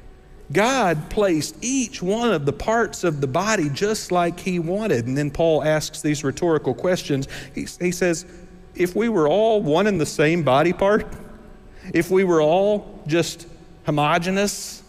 God 0.53 1.09
placed 1.09 1.57
each 1.63 2.03
one 2.03 2.31
of 2.31 2.45
the 2.45 2.53
parts 2.53 3.05
of 3.05 3.23
the 3.23 3.27
body 3.27 3.71
just 3.71 4.13
like 4.13 4.39
He 4.39 4.59
wanted. 4.59 5.07
And 5.07 5.17
then 5.17 5.31
Paul 5.31 5.65
asks 5.65 6.03
these 6.03 6.23
rhetorical 6.23 6.75
questions. 6.75 7.27
He, 7.55 7.67
he 7.81 7.91
says, 7.91 8.27
If 8.75 8.95
we 8.95 9.09
were 9.09 9.27
all 9.27 9.63
one 9.63 9.87
and 9.87 9.99
the 9.99 10.05
same 10.05 10.43
body 10.43 10.75
part, 10.75 11.07
if 11.95 12.11
we 12.11 12.23
were 12.23 12.43
all 12.43 13.03
just 13.07 13.47
homogenous, 13.87 14.83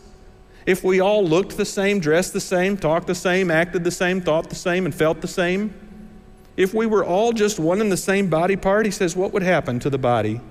if 0.66 0.84
we 0.84 1.00
all 1.00 1.26
looked 1.26 1.56
the 1.56 1.64
same, 1.64 2.02
dressed 2.02 2.34
the 2.34 2.42
same, 2.42 2.76
talked 2.76 3.08
the 3.08 3.16
same, 3.16 3.50
acted 3.50 3.86
the 3.86 3.92
same, 3.92 4.20
thought 4.20 4.50
the 4.50 4.56
same, 4.56 4.84
and 4.84 4.94
felt 4.94 5.22
the 5.22 5.30
same, 5.30 5.74
if 6.58 6.74
we 6.74 6.88
were 6.88 7.06
all 7.06 7.32
just 7.32 7.58
one 7.58 7.80
and 7.80 7.90
the 7.90 7.98
same 7.98 8.30
body 8.30 8.58
part, 8.58 8.86
he 8.86 8.92
says, 8.92 9.16
what 9.16 9.32
would 9.32 9.44
happen 9.44 9.80
to 9.80 9.90
the 9.90 9.98
body? 9.98 10.42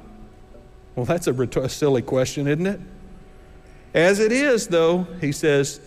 Well, 0.96 1.06
that's 1.06 1.26
a, 1.26 1.68
silly 1.68 2.02
question, 2.02 2.46
isn't 2.46 2.66
it? 2.66 2.80
As 3.94 4.20
it 4.20 4.32
is, 4.32 4.68
though, 4.68 5.06
he 5.20 5.32
says, 5.32 5.80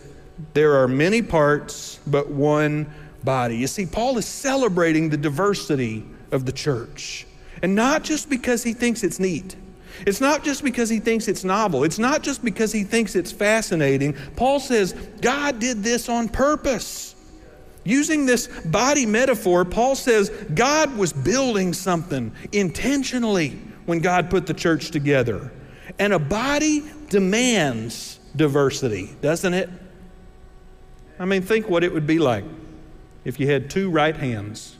there 0.54 0.76
are 0.76 0.88
many 0.88 1.22
parts, 1.22 1.98
but 2.06 2.30
one 2.30 2.90
body. 3.24 3.56
You 3.56 3.66
see, 3.66 3.86
Paul 3.86 4.18
is 4.18 4.26
celebrating 4.26 5.08
the 5.08 5.16
diversity 5.16 6.04
of 6.30 6.44
the 6.44 6.52
church. 6.52 7.26
And 7.62 7.74
not 7.74 8.04
just 8.04 8.30
because 8.30 8.62
he 8.62 8.72
thinks 8.72 9.02
it's 9.02 9.18
neat. 9.18 9.56
It's 10.06 10.20
not 10.20 10.44
just 10.44 10.62
because 10.62 10.88
he 10.88 11.00
thinks 11.00 11.26
it's 11.26 11.42
novel. 11.42 11.82
It's 11.82 11.98
not 11.98 12.22
just 12.22 12.44
because 12.44 12.70
he 12.72 12.84
thinks 12.84 13.16
it's 13.16 13.32
fascinating. 13.32 14.14
Paul 14.36 14.60
says 14.60 14.92
God 15.20 15.58
did 15.58 15.82
this 15.82 16.08
on 16.08 16.28
purpose. 16.28 17.16
Using 17.84 18.26
this 18.26 18.46
body 18.66 19.06
metaphor, 19.06 19.64
Paul 19.64 19.96
says 19.96 20.30
God 20.54 20.96
was 20.96 21.12
building 21.12 21.72
something 21.72 22.32
intentionally 22.52 23.58
when 23.88 24.00
God 24.00 24.28
put 24.28 24.46
the 24.46 24.52
church 24.52 24.90
together. 24.90 25.50
And 25.98 26.12
a 26.12 26.18
body 26.18 26.84
demands 27.08 28.20
diversity, 28.36 29.16
doesn't 29.22 29.54
it? 29.54 29.70
I 31.18 31.24
mean, 31.24 31.40
think 31.40 31.70
what 31.70 31.82
it 31.82 31.94
would 31.94 32.06
be 32.06 32.18
like 32.18 32.44
if 33.24 33.40
you 33.40 33.50
had 33.50 33.70
two 33.70 33.88
right 33.88 34.14
hands. 34.14 34.76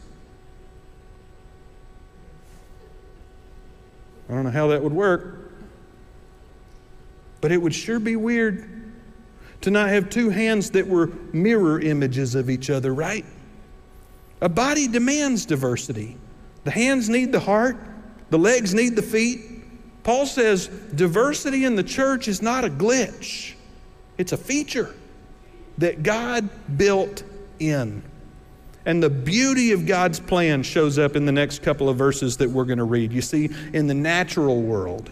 I 4.29 4.35
don't 4.35 4.45
know 4.45 4.51
how 4.51 4.69
that 4.69 4.83
would 4.83 4.93
work, 4.93 5.53
but 7.41 7.51
it 7.51 7.63
would 7.63 7.75
sure 7.75 7.99
be 7.99 8.15
weird 8.15 8.93
to 9.63 9.71
not 9.71 9.89
have 9.89 10.11
two 10.11 10.29
hands 10.29 10.73
that 10.73 10.87
were 10.87 11.07
mirror 11.33 11.81
images 11.81 12.35
of 12.35 12.51
each 12.51 12.69
other, 12.69 12.93
right? 12.93 13.25
A 14.43 14.51
body 14.51 14.87
demands 14.87 15.47
diversity. 15.47 16.19
The 16.65 16.73
hands 16.73 17.09
need 17.09 17.33
the 17.33 17.41
heart, 17.41 17.79
the 18.31 18.39
legs 18.39 18.75
need 18.75 18.97
the 18.97 19.03
feet. 19.03 19.41
Paul 20.03 20.27
says 20.27 20.69
diversity 20.95 21.65
in 21.65 21.77
the 21.77 21.83
church 21.83 22.29
is 22.29 22.41
not 22.41 22.65
a 22.65 22.71
glitch, 22.71 23.55
it's 24.17 24.33
a 24.33 24.37
feature 24.37 24.95
that 25.79 26.03
God 26.03 26.49
built 26.77 27.23
in. 27.61 28.03
And 28.87 29.03
the 29.03 29.11
beauty 29.11 29.73
of 29.73 29.87
God's 29.87 30.19
plan 30.19 30.63
shows 30.63 30.99
up 30.99 31.15
in 31.15 31.27
the 31.27 31.33
next 31.33 31.63
couple 31.63 31.89
of 31.89 31.97
verses 31.97 32.39
that 32.39 32.49
we're 32.49 32.65
going 32.65 32.79
to 32.79 32.85
read. 32.85 33.13
You 33.13 33.21
see, 33.21 33.51
in 33.75 33.87
the 33.87 33.95
natural 33.95 34.63
world, 34.63 35.11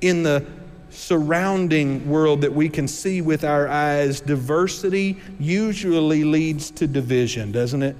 in 0.00 0.22
the 0.22 0.46
surrounding 0.90 2.08
world 2.08 2.40
that 2.42 2.52
we 2.52 2.68
can 2.68 2.86
see 2.86 3.20
with 3.20 3.44
our 3.44 3.68
eyes, 3.68 4.20
diversity 4.20 5.18
usually 5.38 6.24
leads 6.24 6.70
to 6.70 6.86
division, 6.86 7.52
doesn't 7.52 7.82
it? 7.82 7.96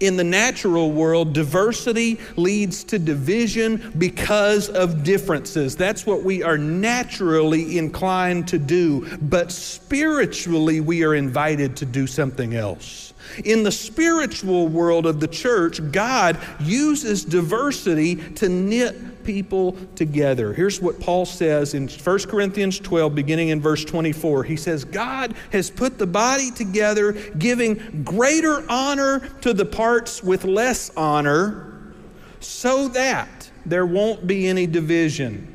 In 0.00 0.16
the 0.16 0.24
natural 0.24 0.92
world, 0.92 1.32
diversity 1.32 2.18
leads 2.36 2.84
to 2.84 2.98
division 2.98 3.92
because 3.98 4.68
of 4.68 5.02
differences. 5.02 5.76
That's 5.76 6.06
what 6.06 6.22
we 6.22 6.42
are 6.42 6.58
naturally 6.58 7.78
inclined 7.78 8.48
to 8.48 8.58
do. 8.58 9.06
But 9.18 9.52
spiritually, 9.52 10.80
we 10.80 11.04
are 11.04 11.14
invited 11.14 11.76
to 11.76 11.86
do 11.86 12.06
something 12.06 12.54
else. 12.54 13.14
In 13.44 13.62
the 13.62 13.72
spiritual 13.72 14.68
world 14.68 15.06
of 15.06 15.20
the 15.20 15.28
church, 15.28 15.80
God 15.92 16.38
uses 16.60 17.24
diversity 17.24 18.16
to 18.34 18.48
knit 18.48 19.24
people 19.24 19.72
together. 19.96 20.52
Here's 20.52 20.80
what 20.80 21.00
Paul 21.00 21.26
says 21.26 21.74
in 21.74 21.88
1 21.88 22.18
Corinthians 22.20 22.78
12, 22.78 23.14
beginning 23.14 23.48
in 23.48 23.60
verse 23.60 23.84
24. 23.84 24.44
He 24.44 24.56
says, 24.56 24.84
God 24.84 25.34
has 25.52 25.70
put 25.70 25.98
the 25.98 26.06
body 26.06 26.50
together, 26.50 27.12
giving 27.12 28.02
greater 28.04 28.64
honor 28.70 29.28
to 29.40 29.52
the 29.52 29.66
parts 29.66 30.22
with 30.22 30.44
less 30.44 30.90
honor, 30.96 31.92
so 32.40 32.88
that 32.88 33.50
there 33.66 33.86
won't 33.86 34.26
be 34.26 34.46
any 34.46 34.66
division. 34.66 35.52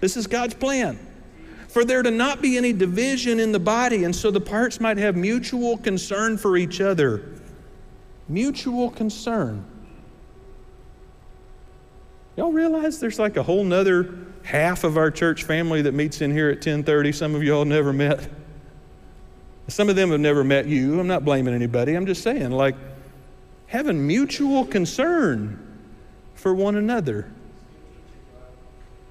This 0.00 0.16
is 0.16 0.26
God's 0.26 0.54
plan 0.54 0.98
for 1.78 1.84
there 1.84 2.02
to 2.02 2.10
not 2.10 2.42
be 2.42 2.56
any 2.56 2.72
division 2.72 3.38
in 3.38 3.52
the 3.52 3.58
body, 3.60 4.02
and 4.02 4.16
so 4.16 4.32
the 4.32 4.40
parts 4.40 4.80
might 4.80 4.96
have 4.96 5.14
mutual 5.14 5.78
concern 5.78 6.36
for 6.36 6.56
each 6.56 6.80
other. 6.80 7.22
Mutual 8.28 8.90
concern. 8.90 9.64
Y'all 12.36 12.50
realize 12.50 12.98
there's 12.98 13.20
like 13.20 13.36
a 13.36 13.44
whole 13.44 13.62
nother 13.62 14.12
half 14.42 14.82
of 14.82 14.96
our 14.96 15.08
church 15.08 15.44
family 15.44 15.80
that 15.82 15.94
meets 15.94 16.20
in 16.20 16.32
here 16.32 16.48
at 16.48 16.56
1030. 16.56 17.12
Some 17.12 17.36
of 17.36 17.44
y'all 17.44 17.64
never 17.64 17.92
met. 17.92 18.28
Some 19.68 19.88
of 19.88 19.94
them 19.94 20.10
have 20.10 20.18
never 20.18 20.42
met 20.42 20.66
you. 20.66 20.98
I'm 20.98 21.06
not 21.06 21.24
blaming 21.24 21.54
anybody. 21.54 21.94
I'm 21.94 22.06
just 22.06 22.24
saying, 22.24 22.50
like, 22.50 22.74
having 23.68 24.04
mutual 24.04 24.64
concern 24.64 25.78
for 26.34 26.52
one 26.52 26.74
another. 26.74 27.30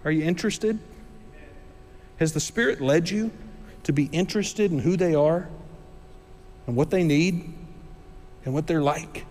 Are 0.04 0.12
you 0.12 0.26
interested? 0.26 0.78
Has 2.18 2.34
the 2.34 2.40
Spirit 2.40 2.82
led 2.82 3.10
you 3.10 3.32
to 3.84 3.94
be 3.94 4.06
interested 4.12 4.72
in 4.72 4.80
who 4.80 4.98
they 4.98 5.16
are 5.16 5.48
and 6.66 6.76
what 6.76 6.90
they 6.90 7.04
need 7.04 7.54
and 8.44 8.54
what 8.54 8.68
they're 8.68 8.82
like? 8.82 9.26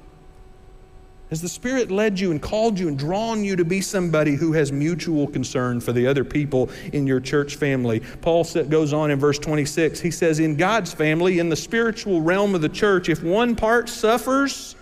Has 1.30 1.42
the 1.42 1.48
Spirit 1.48 1.90
led 1.90 2.20
you 2.20 2.30
and 2.30 2.40
called 2.40 2.78
you 2.78 2.86
and 2.86 2.96
drawn 2.96 3.42
you 3.42 3.56
to 3.56 3.64
be 3.64 3.80
somebody 3.80 4.36
who 4.36 4.52
has 4.52 4.70
mutual 4.70 5.26
concern 5.26 5.80
for 5.80 5.92
the 5.92 6.06
other 6.06 6.22
people 6.22 6.70
in 6.92 7.04
your 7.04 7.18
church 7.18 7.56
family? 7.56 8.00
Paul 8.20 8.44
goes 8.68 8.92
on 8.92 9.10
in 9.10 9.18
verse 9.18 9.38
26. 9.40 9.98
He 9.98 10.12
says, 10.12 10.38
In 10.38 10.56
God's 10.56 10.92
family, 10.92 11.40
in 11.40 11.48
the 11.48 11.56
spiritual 11.56 12.20
realm 12.20 12.54
of 12.54 12.60
the 12.60 12.68
church, 12.68 13.08
if 13.08 13.24
one 13.24 13.56
part 13.56 13.88
suffers, 13.88 14.76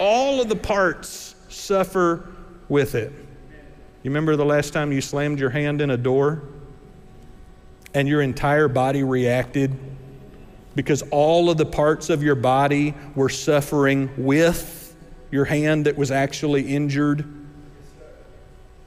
all 0.00 0.40
of 0.40 0.48
the 0.48 0.56
parts 0.56 1.34
suffer 1.50 2.26
with 2.70 2.94
it. 2.94 3.12
You 4.02 4.10
remember 4.10 4.36
the 4.36 4.46
last 4.46 4.72
time 4.72 4.92
you 4.92 5.02
slammed 5.02 5.38
your 5.38 5.50
hand 5.50 5.82
in 5.82 5.90
a 5.90 5.96
door? 5.98 6.42
And 7.94 8.08
your 8.08 8.20
entire 8.20 8.68
body 8.68 9.02
reacted 9.04 9.72
because 10.74 11.02
all 11.10 11.50
of 11.50 11.56
the 11.56 11.66
parts 11.66 12.10
of 12.10 12.22
your 12.22 12.34
body 12.34 12.94
were 13.14 13.28
suffering 13.28 14.10
with 14.16 14.96
your 15.30 15.44
hand 15.44 15.86
that 15.86 15.96
was 15.96 16.10
actually 16.10 16.62
injured. 16.62 17.24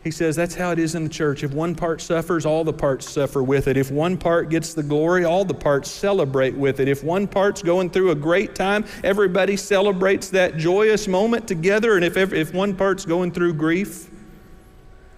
He 0.03 0.11
says 0.11 0.35
that's 0.35 0.55
how 0.55 0.71
it 0.71 0.79
is 0.79 0.95
in 0.95 1.03
the 1.03 1.09
church. 1.09 1.43
If 1.43 1.53
one 1.53 1.75
part 1.75 2.01
suffers, 2.01 2.45
all 2.45 2.63
the 2.63 2.73
parts 2.73 3.09
suffer 3.09 3.43
with 3.43 3.67
it. 3.67 3.75
If 3.77 3.91
one 3.91 4.17
part 4.17 4.49
gets 4.49 4.73
the 4.73 4.83
glory, 4.83 5.25
all 5.25 5.43
the 5.43 5.53
parts 5.53 5.89
celebrate 5.89 6.55
with 6.55 6.79
it. 6.79 6.87
If 6.87 7.03
one 7.03 7.27
part's 7.27 7.61
going 7.61 7.89
through 7.89 8.11
a 8.11 8.15
great 8.15 8.55
time, 8.55 8.85
everybody 9.03 9.57
celebrates 9.57 10.29
that 10.29 10.57
joyous 10.57 11.07
moment 11.07 11.47
together. 11.47 11.95
And 11.95 12.05
if, 12.05 12.15
if 12.15 12.53
one 12.53 12.75
part's 12.75 13.05
going 13.05 13.31
through 13.31 13.55
grief, 13.55 14.09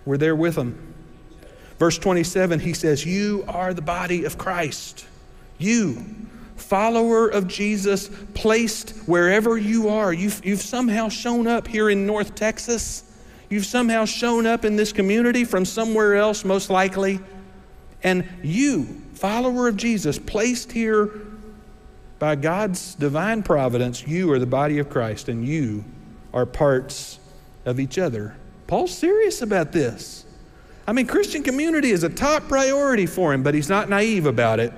we're 0.05 0.17
there 0.17 0.35
with 0.35 0.55
them. 0.55 0.88
Verse 1.79 1.97
27, 1.97 2.59
he 2.59 2.73
says, 2.73 3.05
You 3.05 3.45
are 3.47 3.73
the 3.73 3.81
body 3.81 4.25
of 4.25 4.37
Christ. 4.37 5.05
You, 5.57 6.05
follower 6.57 7.29
of 7.29 7.47
Jesus, 7.47 8.09
placed 8.33 8.91
wherever 9.07 9.57
you 9.57 9.87
are. 9.87 10.11
You've, 10.11 10.45
you've 10.45 10.61
somehow 10.61 11.07
shown 11.07 11.47
up 11.47 11.67
here 11.67 11.89
in 11.89 12.05
North 12.05 12.35
Texas. 12.35 13.03
You've 13.49 13.65
somehow 13.65 14.05
shown 14.05 14.45
up 14.45 14.65
in 14.65 14.75
this 14.75 14.91
community 14.91 15.45
from 15.45 15.63
somewhere 15.63 16.15
else, 16.15 16.43
most 16.43 16.69
likely. 16.69 17.21
And 18.03 18.27
you, 18.43 19.01
follower 19.13 19.69
of 19.69 19.77
Jesus, 19.77 20.19
placed 20.19 20.73
here 20.73 21.09
by 22.19 22.35
God's 22.35 22.95
divine 22.95 23.41
providence, 23.41 24.05
you 24.05 24.31
are 24.33 24.39
the 24.39 24.45
body 24.45 24.79
of 24.79 24.89
Christ 24.89 25.29
and 25.29 25.47
you 25.47 25.85
are 26.33 26.45
parts 26.45 27.19
of 27.65 27.79
each 27.79 27.97
other. 27.97 28.35
Paul's 28.67 28.95
serious 28.95 29.41
about 29.41 29.71
this. 29.71 30.25
I 30.89 30.91
mean, 30.91 31.05
Christian 31.05 31.43
community 31.43 31.91
is 31.91 32.01
a 32.01 32.09
top 32.09 32.47
priority 32.47 33.05
for 33.05 33.31
him, 33.31 33.43
but 33.43 33.53
he's 33.53 33.69
not 33.69 33.89
naive 33.89 34.25
about 34.25 34.59
it. 34.59 34.73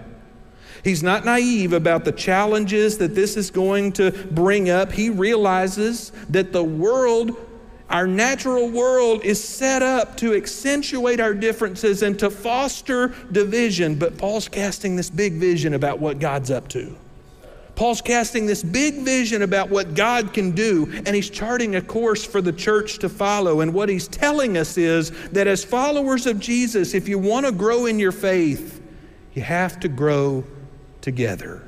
He's 0.84 1.02
not 1.02 1.24
naive 1.24 1.71
about 1.71 2.04
the 2.04 2.12
challenges 2.12 2.97
that 2.97 3.15
this 3.15 3.38
is 3.38 3.50
going 3.50 3.93
to 3.93 4.12
bring 4.30 4.69
up. 4.69 4.91
He 4.91 5.10
realizes 5.10 6.12
that 6.28 6.52
the 6.52 6.65
world, 6.65 7.38
our 7.89 8.08
natural 8.08 8.69
world, 8.69 9.24
is 9.24 9.41
set 9.41 9.82
up 9.82 10.17
to 10.17 10.36
accentuate 10.36 11.21
our 11.21 11.34
differences 11.34 12.04
and 12.04 12.19
to 12.19 12.30
foster 12.30 13.15
division. 13.32 13.95
But 13.95 14.17
Paul's 14.17 14.50
casting 14.50 14.97
this 14.97 15.10
big 15.10 15.36
vision 15.36 15.76
about 15.76 16.00
what 16.00 16.19
God's 16.19 16.52
up 16.52 16.67
to. 16.69 16.93
Paul's 17.82 18.00
casting 18.00 18.46
this 18.46 18.62
big 18.62 18.98
vision 18.98 19.41
about 19.41 19.72
what 19.72 19.96
God 19.96 20.36
can 20.36 20.52
do, 20.52 20.88
and 21.04 21.15
he's 21.15 21.32
charting 21.32 21.78
a 21.78 21.82
course 21.82 22.24
for 22.24 22.39
the 22.39 22.54
church 22.54 23.00
to 23.00 23.10
follow. 23.10 23.62
And 23.62 23.74
what 23.74 23.89
he's 23.89 24.08
telling 24.08 24.56
us 24.56 24.78
is 24.78 25.10
that 25.30 25.48
as 25.48 25.63
followers 25.63 26.28
of 26.28 26.39
Jesus, 26.39 26.94
if 26.94 27.10
you 27.10 27.17
want 27.17 27.48
to 27.48 27.52
grow 27.52 27.88
in 27.88 27.98
your 27.98 28.12
faith, 28.12 28.80
you 29.34 29.41
have 29.41 29.80
to 29.80 29.88
grow 29.88 30.44
together. 31.02 31.63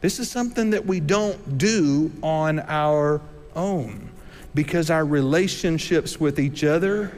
This 0.00 0.20
is 0.20 0.30
something 0.30 0.70
that 0.70 0.86
we 0.86 1.00
don't 1.00 1.58
do 1.58 2.12
on 2.22 2.60
our 2.60 3.20
own 3.56 4.10
because 4.54 4.90
our 4.90 5.04
relationships 5.04 6.20
with 6.20 6.38
each 6.38 6.62
other 6.62 7.12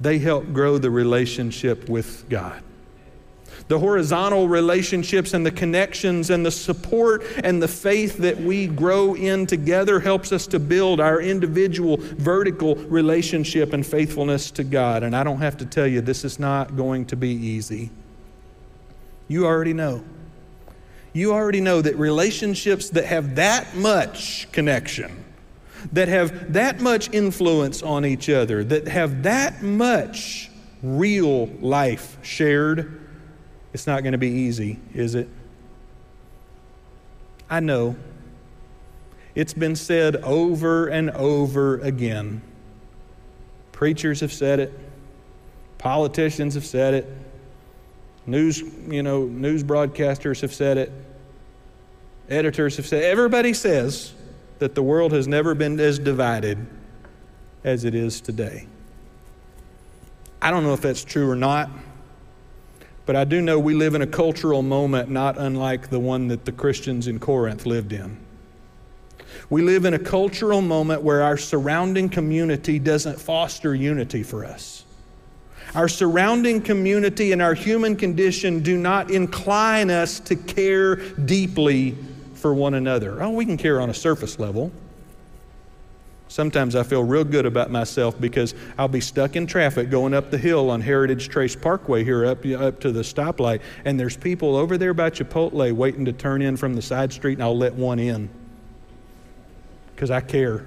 they 0.00 0.18
help 0.18 0.52
grow 0.52 0.78
the 0.78 0.90
relationship 0.90 1.88
with 1.88 2.28
God. 2.28 2.64
The 3.72 3.78
horizontal 3.78 4.48
relationships 4.48 5.32
and 5.32 5.46
the 5.46 5.50
connections 5.50 6.28
and 6.28 6.44
the 6.44 6.50
support 6.50 7.24
and 7.42 7.62
the 7.62 7.66
faith 7.66 8.18
that 8.18 8.38
we 8.38 8.66
grow 8.66 9.14
in 9.14 9.46
together 9.46 9.98
helps 9.98 10.30
us 10.30 10.46
to 10.48 10.58
build 10.58 11.00
our 11.00 11.22
individual 11.22 11.96
vertical 11.96 12.76
relationship 12.76 13.72
and 13.72 13.86
faithfulness 13.86 14.50
to 14.50 14.62
God. 14.62 15.02
And 15.02 15.16
I 15.16 15.24
don't 15.24 15.38
have 15.38 15.56
to 15.56 15.64
tell 15.64 15.86
you, 15.86 16.02
this 16.02 16.22
is 16.22 16.38
not 16.38 16.76
going 16.76 17.06
to 17.06 17.16
be 17.16 17.30
easy. 17.30 17.88
You 19.26 19.46
already 19.46 19.72
know. 19.72 20.04
You 21.14 21.32
already 21.32 21.62
know 21.62 21.80
that 21.80 21.96
relationships 21.96 22.90
that 22.90 23.06
have 23.06 23.36
that 23.36 23.74
much 23.74 24.52
connection 24.52 25.24
that 25.94 26.08
have 26.08 26.52
that 26.52 26.78
much 26.78 27.10
influence 27.14 27.82
on 27.82 28.04
each 28.04 28.28
other, 28.28 28.62
that 28.62 28.86
have 28.86 29.22
that 29.22 29.62
much 29.62 30.50
real 30.82 31.46
life 31.46 32.18
shared, 32.22 33.01
it's 33.72 33.86
not 33.86 34.02
going 34.02 34.12
to 34.12 34.18
be 34.18 34.28
easy, 34.28 34.78
is 34.94 35.14
it? 35.14 35.28
I 37.48 37.60
know. 37.60 37.96
It's 39.34 39.54
been 39.54 39.76
said 39.76 40.16
over 40.16 40.88
and 40.88 41.10
over 41.10 41.78
again. 41.80 42.42
Preachers 43.72 44.20
have 44.20 44.32
said 44.32 44.60
it. 44.60 44.78
Politicians 45.78 46.54
have 46.54 46.64
said 46.66 46.94
it. 46.94 47.16
News, 48.26 48.60
you 48.60 49.02
know, 49.02 49.24
news 49.24 49.64
broadcasters 49.64 50.42
have 50.42 50.54
said 50.54 50.78
it. 50.78 50.92
Editors 52.28 52.76
have 52.76 52.86
said. 52.86 53.02
Everybody 53.02 53.52
says 53.52 54.12
that 54.58 54.74
the 54.74 54.82
world 54.82 55.12
has 55.12 55.26
never 55.26 55.54
been 55.54 55.80
as 55.80 55.98
divided 55.98 56.66
as 57.64 57.84
it 57.84 57.94
is 57.94 58.20
today. 58.20 58.66
I 60.40 60.50
don't 60.50 60.62
know 60.62 60.72
if 60.72 60.80
that's 60.80 61.04
true 61.04 61.28
or 61.28 61.36
not, 61.36 61.70
but 63.06 63.16
I 63.16 63.24
do 63.24 63.40
know 63.40 63.58
we 63.58 63.74
live 63.74 63.94
in 63.94 64.02
a 64.02 64.06
cultural 64.06 64.62
moment 64.62 65.10
not 65.10 65.38
unlike 65.38 65.90
the 65.90 65.98
one 65.98 66.28
that 66.28 66.44
the 66.44 66.52
Christians 66.52 67.08
in 67.08 67.18
Corinth 67.18 67.66
lived 67.66 67.92
in. 67.92 68.18
We 69.50 69.62
live 69.62 69.84
in 69.84 69.94
a 69.94 69.98
cultural 69.98 70.62
moment 70.62 71.02
where 71.02 71.22
our 71.22 71.36
surrounding 71.36 72.08
community 72.08 72.78
doesn't 72.78 73.20
foster 73.20 73.74
unity 73.74 74.22
for 74.22 74.44
us. 74.44 74.84
Our 75.74 75.88
surrounding 75.88 76.60
community 76.60 77.32
and 77.32 77.40
our 77.40 77.54
human 77.54 77.96
condition 77.96 78.60
do 78.60 78.76
not 78.76 79.10
incline 79.10 79.90
us 79.90 80.20
to 80.20 80.36
care 80.36 80.96
deeply 80.96 81.96
for 82.34 82.52
one 82.52 82.74
another. 82.74 83.22
Oh, 83.22 83.30
we 83.30 83.46
can 83.46 83.56
care 83.56 83.80
on 83.80 83.88
a 83.88 83.94
surface 83.94 84.38
level. 84.38 84.70
Sometimes 86.32 86.74
I 86.74 86.82
feel 86.82 87.04
real 87.04 87.24
good 87.24 87.44
about 87.44 87.70
myself 87.70 88.18
because 88.18 88.54
I'll 88.78 88.88
be 88.88 89.02
stuck 89.02 89.36
in 89.36 89.46
traffic 89.46 89.90
going 89.90 90.14
up 90.14 90.30
the 90.30 90.38
hill 90.38 90.70
on 90.70 90.80
Heritage 90.80 91.28
Trace 91.28 91.54
Parkway 91.54 92.04
here 92.04 92.24
up, 92.24 92.38
up 92.46 92.80
to 92.80 92.90
the 92.90 93.02
stoplight, 93.02 93.60
and 93.84 94.00
there's 94.00 94.16
people 94.16 94.56
over 94.56 94.78
there 94.78 94.94
by 94.94 95.10
Chipotle 95.10 95.70
waiting 95.72 96.06
to 96.06 96.12
turn 96.14 96.40
in 96.40 96.56
from 96.56 96.72
the 96.72 96.80
side 96.80 97.12
street, 97.12 97.34
and 97.34 97.42
I'll 97.42 97.58
let 97.58 97.74
one 97.74 97.98
in 97.98 98.30
because 99.94 100.10
I 100.10 100.22
care. 100.22 100.64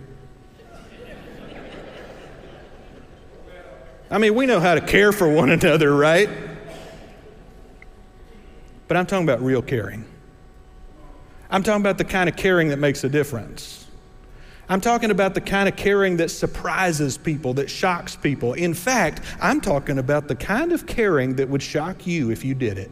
I 4.11 4.19
mean, 4.19 4.35
we 4.35 4.45
know 4.45 4.59
how 4.59 4.75
to 4.75 4.81
care 4.81 5.11
for 5.11 5.27
one 5.27 5.49
another, 5.49 5.95
right? 5.95 6.29
But 8.87 8.97
I'm 8.97 9.07
talking 9.07 9.25
about 9.25 9.41
real 9.41 9.63
caring. 9.63 10.05
I'm 11.49 11.63
talking 11.63 11.81
about 11.81 11.97
the 11.97 12.05
kind 12.05 12.29
of 12.29 12.35
caring 12.35 12.69
that 12.69 12.77
makes 12.77 13.03
a 13.03 13.09
difference. 13.09 13.84
I'm 14.67 14.81
talking 14.81 15.11
about 15.11 15.35
the 15.35 15.41
kind 15.41 15.69
of 15.69 15.75
caring 15.75 16.17
that 16.17 16.31
surprises 16.31 17.17
people, 17.17 17.53
that 17.55 17.69
shocks 17.69 18.15
people. 18.15 18.53
In 18.53 18.73
fact, 18.73 19.21
I'm 19.39 19.61
talking 19.61 19.99
about 19.99 20.27
the 20.27 20.35
kind 20.35 20.71
of 20.71 20.87
caring 20.87 21.35
that 21.35 21.49
would 21.49 21.61
shock 21.61 22.07
you 22.07 22.31
if 22.31 22.43
you 22.43 22.55
did 22.55 22.77
it. 22.77 22.91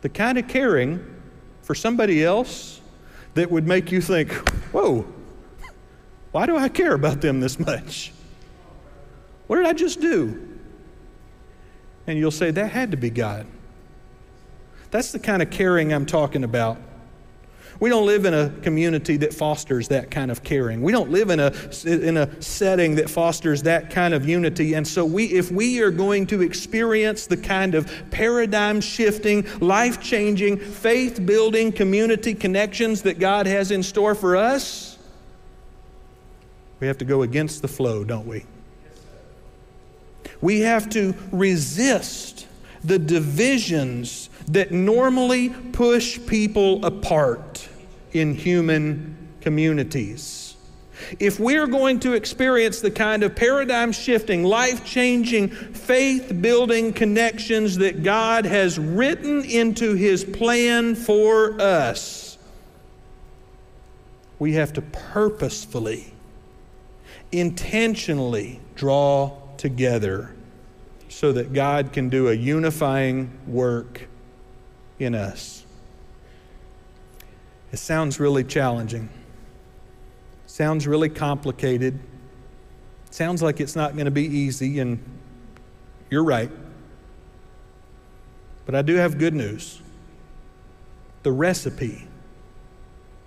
The 0.00 0.08
kind 0.08 0.38
of 0.38 0.48
caring 0.48 1.04
for 1.62 1.74
somebody 1.74 2.24
else 2.24 2.80
that 3.34 3.50
would 3.50 3.66
make 3.66 3.92
you 3.92 4.00
think, 4.00 4.32
whoa, 4.72 5.06
why 6.32 6.46
do 6.46 6.56
I 6.56 6.68
care 6.68 6.94
about 6.94 7.20
them 7.20 7.40
this 7.40 7.58
much? 7.58 8.12
What 9.46 9.56
did 9.56 9.66
I 9.66 9.74
just 9.74 10.00
do? 10.00 10.58
And 12.06 12.18
you'll 12.18 12.30
say, 12.30 12.50
that 12.52 12.68
had 12.68 12.92
to 12.92 12.96
be 12.96 13.10
God. 13.10 13.46
That's 14.90 15.12
the 15.12 15.18
kind 15.18 15.42
of 15.42 15.50
caring 15.50 15.92
I'm 15.92 16.06
talking 16.06 16.44
about. 16.44 16.78
We 17.78 17.90
don't 17.90 18.06
live 18.06 18.24
in 18.24 18.32
a 18.32 18.50
community 18.62 19.16
that 19.18 19.34
fosters 19.34 19.88
that 19.88 20.10
kind 20.10 20.30
of 20.30 20.42
caring. 20.42 20.80
We 20.82 20.92
don't 20.92 21.10
live 21.10 21.30
in 21.30 21.40
a, 21.40 21.52
in 21.84 22.16
a 22.16 22.42
setting 22.42 22.94
that 22.96 23.10
fosters 23.10 23.62
that 23.64 23.90
kind 23.90 24.14
of 24.14 24.26
unity. 24.26 24.74
And 24.74 24.86
so, 24.86 25.04
we, 25.04 25.26
if 25.26 25.50
we 25.50 25.80
are 25.80 25.90
going 25.90 26.26
to 26.28 26.42
experience 26.42 27.26
the 27.26 27.36
kind 27.36 27.74
of 27.74 27.90
paradigm 28.10 28.80
shifting, 28.80 29.46
life 29.60 30.00
changing, 30.00 30.56
faith 30.56 31.24
building 31.26 31.70
community 31.70 32.34
connections 32.34 33.02
that 33.02 33.18
God 33.18 33.46
has 33.46 33.70
in 33.70 33.82
store 33.82 34.14
for 34.14 34.36
us, 34.36 34.98
we 36.80 36.86
have 36.86 36.98
to 36.98 37.04
go 37.04 37.22
against 37.22 37.62
the 37.62 37.68
flow, 37.68 38.04
don't 38.04 38.26
we? 38.26 38.44
We 40.40 40.60
have 40.60 40.88
to 40.90 41.14
resist 41.32 42.46
the 42.84 42.98
divisions 42.98 44.30
that 44.48 44.70
normally 44.70 45.50
push 45.72 46.20
people 46.26 46.84
apart 46.84 47.45
in 48.18 48.34
human 48.34 49.16
communities. 49.40 50.56
If 51.20 51.38
we're 51.38 51.66
going 51.66 52.00
to 52.00 52.14
experience 52.14 52.80
the 52.80 52.90
kind 52.90 53.22
of 53.22 53.36
paradigm 53.36 53.92
shifting, 53.92 54.44
life 54.44 54.84
changing, 54.84 55.48
faith 55.48 56.40
building 56.40 56.92
connections 56.92 57.76
that 57.78 58.02
God 58.02 58.46
has 58.46 58.78
written 58.78 59.44
into 59.44 59.94
His 59.94 60.24
plan 60.24 60.94
for 60.94 61.60
us, 61.60 62.38
we 64.38 64.54
have 64.54 64.72
to 64.74 64.82
purposefully, 64.82 66.12
intentionally 67.30 68.60
draw 68.74 69.36
together 69.56 70.34
so 71.08 71.32
that 71.32 71.52
God 71.52 71.92
can 71.92 72.08
do 72.08 72.28
a 72.28 72.34
unifying 72.34 73.30
work 73.46 74.08
in 74.98 75.14
us. 75.14 75.55
It 77.76 77.80
sounds 77.80 78.18
really 78.18 78.42
challenging. 78.42 79.10
Sounds 80.46 80.86
really 80.86 81.10
complicated. 81.10 82.00
Sounds 83.10 83.42
like 83.42 83.60
it's 83.60 83.76
not 83.76 83.92
going 83.92 84.06
to 84.06 84.10
be 84.10 84.24
easy, 84.24 84.78
and 84.78 84.98
you're 86.08 86.24
right. 86.24 86.50
But 88.64 88.76
I 88.76 88.80
do 88.80 88.94
have 88.94 89.18
good 89.18 89.34
news. 89.34 89.82
The 91.22 91.30
recipe 91.30 92.08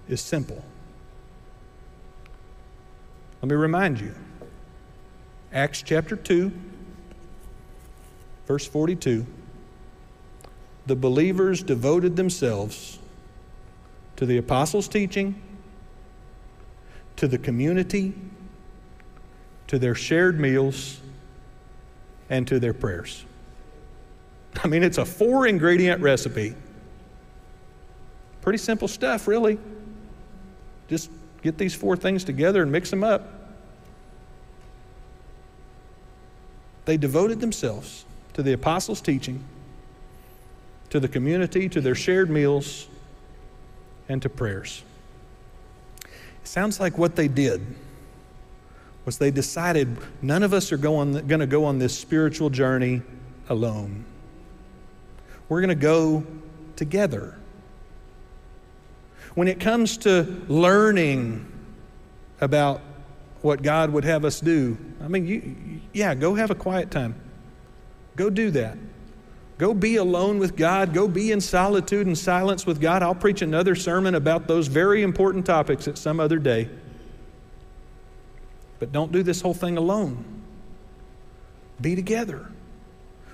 is 0.08 0.20
simple. 0.20 0.66
Let 3.44 3.50
me 3.50 3.56
remind 3.56 4.02
you 4.02 4.16
Acts 5.54 5.84
chapter 5.84 6.16
2, 6.16 6.52
verse 8.48 8.66
42 8.66 9.28
the 10.88 10.96
believers 10.96 11.62
devoted 11.62 12.16
themselves 12.16 12.98
to 14.20 14.26
the 14.26 14.36
apostles' 14.36 14.90
teaching, 14.90 15.42
to 17.16 17.26
the 17.26 17.38
community, 17.38 18.14
to 19.68 19.80
their 19.80 19.96
shared 19.96 20.38
meals, 20.38 21.00
and 22.30 22.46
to 22.46 22.60
their 22.60 22.74
prayers. 22.74 23.24
I 24.62 24.68
mean, 24.68 24.84
it's 24.84 24.98
a 24.98 25.06
four 25.06 25.48
ingredient 25.48 26.02
recipe. 26.02 26.54
Pretty 28.42 28.58
simple 28.58 28.90
stuff, 28.90 29.26
really. 29.26 29.58
Just 30.90 31.12
get 31.42 31.58
these 31.58 31.74
four 31.74 31.96
things 31.96 32.26
together 32.26 32.62
and 32.62 32.70
mix 32.70 32.90
them 32.90 33.06
up. 33.06 33.56
They 36.84 36.98
devoted 36.98 37.40
themselves 37.40 38.04
to 38.34 38.44
the 38.44 38.52
apostles' 38.52 39.00
teaching 39.00 39.46
to 40.90 41.00
the 41.00 41.08
community, 41.08 41.70
to 41.70 41.80
their 41.80 41.96
shared 41.96 42.30
meals, 42.30 42.89
and 44.10 44.22
to 44.24 44.30
prayers. 44.30 44.84
It 46.04 46.48
sounds 46.48 46.80
like 46.80 46.98
what 46.98 47.16
they 47.16 47.28
did 47.28 47.66
was 49.06 49.18
they 49.18 49.32
decided 49.32 49.98
none 50.22 50.44
of 50.44 50.54
us 50.54 50.72
are 50.72 50.78
going, 50.78 51.14
going 51.28 51.40
to 51.40 51.48
go 51.48 51.66
on 51.66 51.80
this 51.80 51.98
spiritual 51.98 52.50
journey 52.50 53.02
alone. 53.48 54.06
we're 55.48 55.62
going 55.62 55.70
to 55.70 55.76
go 55.76 56.24
together. 56.76 57.36
When 59.36 59.48
it 59.48 59.60
comes 59.60 59.98
to 60.00 60.44
learning 60.48 61.52
about 62.42 62.82
what 63.42 63.62
God 63.62 63.92
would 63.92 64.04
have 64.04 64.26
us 64.26 64.40
do, 64.40 64.78
I 65.02 65.08
mean, 65.08 65.26
you, 65.26 65.82
yeah, 65.94 66.14
go 66.14 66.36
have 66.36 66.52
a 66.52 66.56
quiet 66.56 66.92
time. 66.92 67.16
Go 68.16 68.30
do 68.30 68.52
that. 68.52 68.78
Go 69.60 69.74
be 69.74 69.98
alone 69.98 70.40
with 70.40 70.56
God. 70.56 70.94
Go 70.94 71.06
be 71.06 71.34
in 71.34 71.42
solitude 71.42 72.08
and 72.08 72.18
silence 72.18 72.66
with 72.66 72.80
God. 72.80 73.04
I'll 73.04 73.14
preach 73.14 73.42
another 73.42 73.76
sermon 73.76 74.16
about 74.16 74.48
those 74.48 74.68
very 74.68 75.04
important 75.04 75.46
topics 75.46 75.86
at 75.86 75.98
some 75.98 76.22
other 76.22 76.40
day. 76.40 76.70
But 78.80 78.94
don't 78.94 79.12
do 79.12 79.22
this 79.22 79.42
whole 79.42 79.54
thing 79.54 79.76
alone. 79.76 80.24
Be 81.82 81.94
together. 81.94 82.50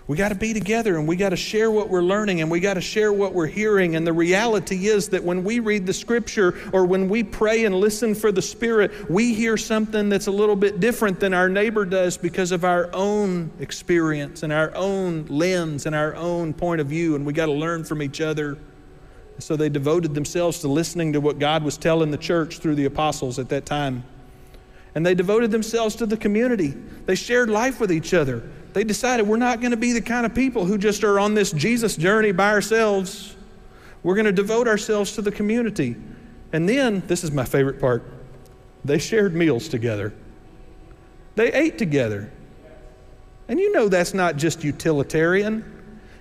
We 0.08 0.18
got 0.18 0.30
to 0.30 0.36
be 0.36 0.54
together 0.54 0.98
and 0.98 1.08
we 1.08 1.16
got 1.16 1.30
to 1.30 1.36
share 1.36 1.72
what 1.72 1.90
we're 1.90 2.04
learning 2.04 2.42
and 2.42 2.52
we 2.52 2.60
got 2.60 2.76
to 2.76 2.82
share 2.82 3.12
what 3.12 3.34
we're 3.34 3.48
hearing. 3.48 3.96
And 3.96 4.06
the 4.06 4.14
reality 4.14 4.88
is 4.88 5.10
that 5.10 5.24
when 5.24 5.44
we 5.44 5.60
read 5.60 5.88
the 5.88 5.94
scripture 5.94 6.54
or 6.74 6.86
when 6.86 7.10
we 7.10 7.24
pray 7.24 7.66
and 7.66 7.74
listen 7.74 8.14
for 8.14 8.32
the 8.32 8.42
Spirit, 8.42 9.10
we 9.10 9.34
hear 9.34 9.58
something 9.58 10.08
that's 10.10 10.28
a 10.28 10.32
little 10.32 10.56
bit 10.56 10.80
different 10.80 11.20
than 11.20 11.34
our 11.34 11.50
neighbor 11.50 11.86
does 11.86 12.18
because 12.18 12.52
of 12.52 12.64
our 12.64 12.88
own 12.94 13.50
experience 13.60 14.44
and 14.44 14.54
our 14.54 14.76
own 14.76 15.26
lens 15.26 15.88
and 15.88 15.96
our 15.96 16.14
own 16.16 16.54
point 16.54 16.82
of 16.82 16.88
view. 16.88 17.16
And 17.16 17.26
we 17.26 17.34
got 17.34 17.48
to 17.48 17.54
learn 17.54 17.84
from 17.84 18.04
each 18.04 18.22
other. 18.22 18.60
So 19.40 19.56
they 19.56 19.70
devoted 19.70 20.14
themselves 20.14 20.60
to 20.60 20.68
listening 20.68 21.14
to 21.14 21.20
what 21.20 21.40
God 21.40 21.64
was 21.64 21.78
telling 21.78 22.12
the 22.12 22.18
church 22.18 22.60
through 22.60 22.76
the 22.76 22.86
apostles 22.86 23.40
at 23.40 23.50
that 23.50 23.66
time. 23.66 24.04
And 24.94 25.04
they 25.04 25.16
devoted 25.16 25.50
themselves 25.50 25.96
to 25.96 26.06
the 26.06 26.16
community. 26.16 26.76
They 27.08 27.16
shared 27.16 27.50
life 27.50 27.80
with 27.80 27.92
each 27.92 28.14
other 28.14 28.48
they 28.76 28.84
decided 28.84 29.26
we're 29.26 29.38
not 29.38 29.62
going 29.62 29.72
to 29.72 29.78
be 29.78 29.94
the 29.94 30.02
kind 30.02 30.26
of 30.26 30.36
people 30.36 30.66
who 30.66 30.78
just 30.78 31.06
are 31.06 31.18
on 31.18 31.34
this 31.34 31.54
Jesus 31.54 31.96
journey 31.96 32.34
by 32.34 32.50
ourselves. 32.50 33.38
We're 34.04 34.16
going 34.16 34.26
to 34.26 34.34
devote 34.34 34.68
ourselves 34.68 35.14
to 35.14 35.22
the 35.22 35.32
community. 35.32 35.96
And 36.52 36.68
then, 36.68 37.02
this 37.08 37.24
is 37.24 37.32
my 37.32 37.46
favorite 37.46 37.80
part 37.80 38.04
they 38.84 38.98
shared 38.98 39.34
meals 39.34 39.70
together, 39.70 40.14
they 41.36 41.54
ate 41.54 41.78
together. 41.78 42.30
And 43.48 43.62
you 43.62 43.72
know 43.72 43.88
that's 43.88 44.14
not 44.14 44.36
just 44.36 44.62
utilitarian. 44.62 45.64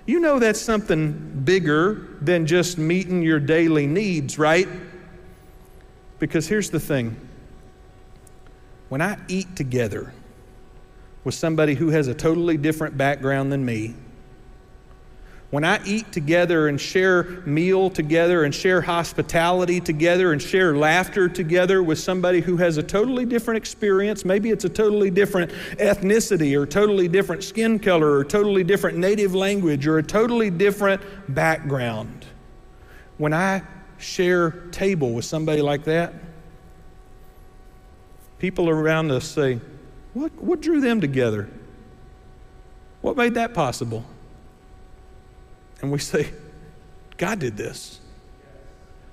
You 0.05 0.21
know 0.21 0.39
that's 0.39 0.61
something 0.61 1.41
bigger 1.43 2.07
than 2.21 2.45
just 2.45 2.77
meeting 2.77 3.21
your 3.21 3.39
daily 3.41 3.85
needs, 3.85 4.39
right? 4.39 4.69
Because 6.19 6.47
here's 6.47 6.69
the 6.69 6.79
thing 6.79 7.17
when 8.87 9.01
I 9.01 9.17
eat 9.27 9.57
together, 9.57 10.13
with 11.25 11.35
somebody 11.35 11.73
who 11.73 11.89
has 11.89 12.07
a 12.07 12.13
totally 12.13 12.55
different 12.55 12.97
background 12.97 13.51
than 13.51 13.65
me, 13.65 13.95
when 15.51 15.63
I 15.63 15.79
eat 15.85 16.11
together 16.11 16.67
and 16.67 16.81
share 16.81 17.23
meal 17.45 17.89
together 17.89 18.43
and 18.43 18.53
share 18.53 18.81
hospitality 18.81 19.79
together 19.79 20.33
and 20.33 20.41
share 20.41 20.75
laughter 20.75 21.29
together 21.29 21.81
with 21.81 21.99
somebody 21.99 22.41
who 22.41 22.57
has 22.57 22.77
a 22.77 22.83
totally 22.83 23.25
different 23.25 23.57
experience, 23.57 24.25
maybe 24.25 24.49
it's 24.49 24.65
a 24.65 24.69
totally 24.69 25.09
different 25.09 25.51
ethnicity 25.77 26.59
or 26.59 26.65
totally 26.65 27.07
different 27.07 27.43
skin 27.43 27.79
color 27.79 28.17
or 28.17 28.25
totally 28.25 28.63
different 28.63 28.97
native 28.97 29.33
language 29.33 29.87
or 29.87 29.97
a 29.99 30.03
totally 30.03 30.49
different 30.49 31.01
background. 31.33 32.25
When 33.17 33.33
I 33.33 33.61
share 33.97 34.51
table 34.71 35.13
with 35.13 35.25
somebody 35.25 35.61
like 35.61 35.85
that, 35.85 36.15
people 38.39 38.69
around 38.69 39.11
us 39.11 39.25
say, 39.25 39.61
what, 40.15 40.31
what 40.41 40.61
drew 40.61 40.79
them 40.79 41.01
together? 41.01 41.49
What 43.01 43.17
made 43.17 43.35
that 43.35 43.53
possible? 43.53 44.05
And 45.81 45.91
we 45.91 45.99
say, 45.99 46.31
God 47.17 47.39
did 47.39 47.57
this. 47.57 47.99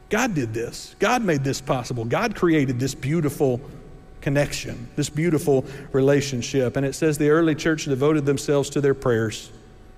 God 0.09 0.35
did 0.35 0.55
this. 0.55 0.95
God 1.01 1.25
made 1.25 1.43
this 1.43 1.61
possible. 1.61 2.05
God 2.05 2.37
created 2.37 2.79
this 2.79 2.95
beautiful 2.95 3.61
connection, 4.21 4.89
this 4.95 5.11
beautiful 5.11 5.65
relationship. 5.91 6.77
And 6.77 6.87
it 6.87 6.95
says 6.95 7.19
the 7.19 7.31
early 7.31 7.57
church 7.57 7.87
devoted 7.87 8.25
themselves 8.25 8.71
to 8.71 8.81
their 8.81 8.95
prayers. 8.95 9.51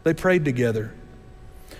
They 0.04 0.14
prayed 0.14 0.44
together. 0.44 0.94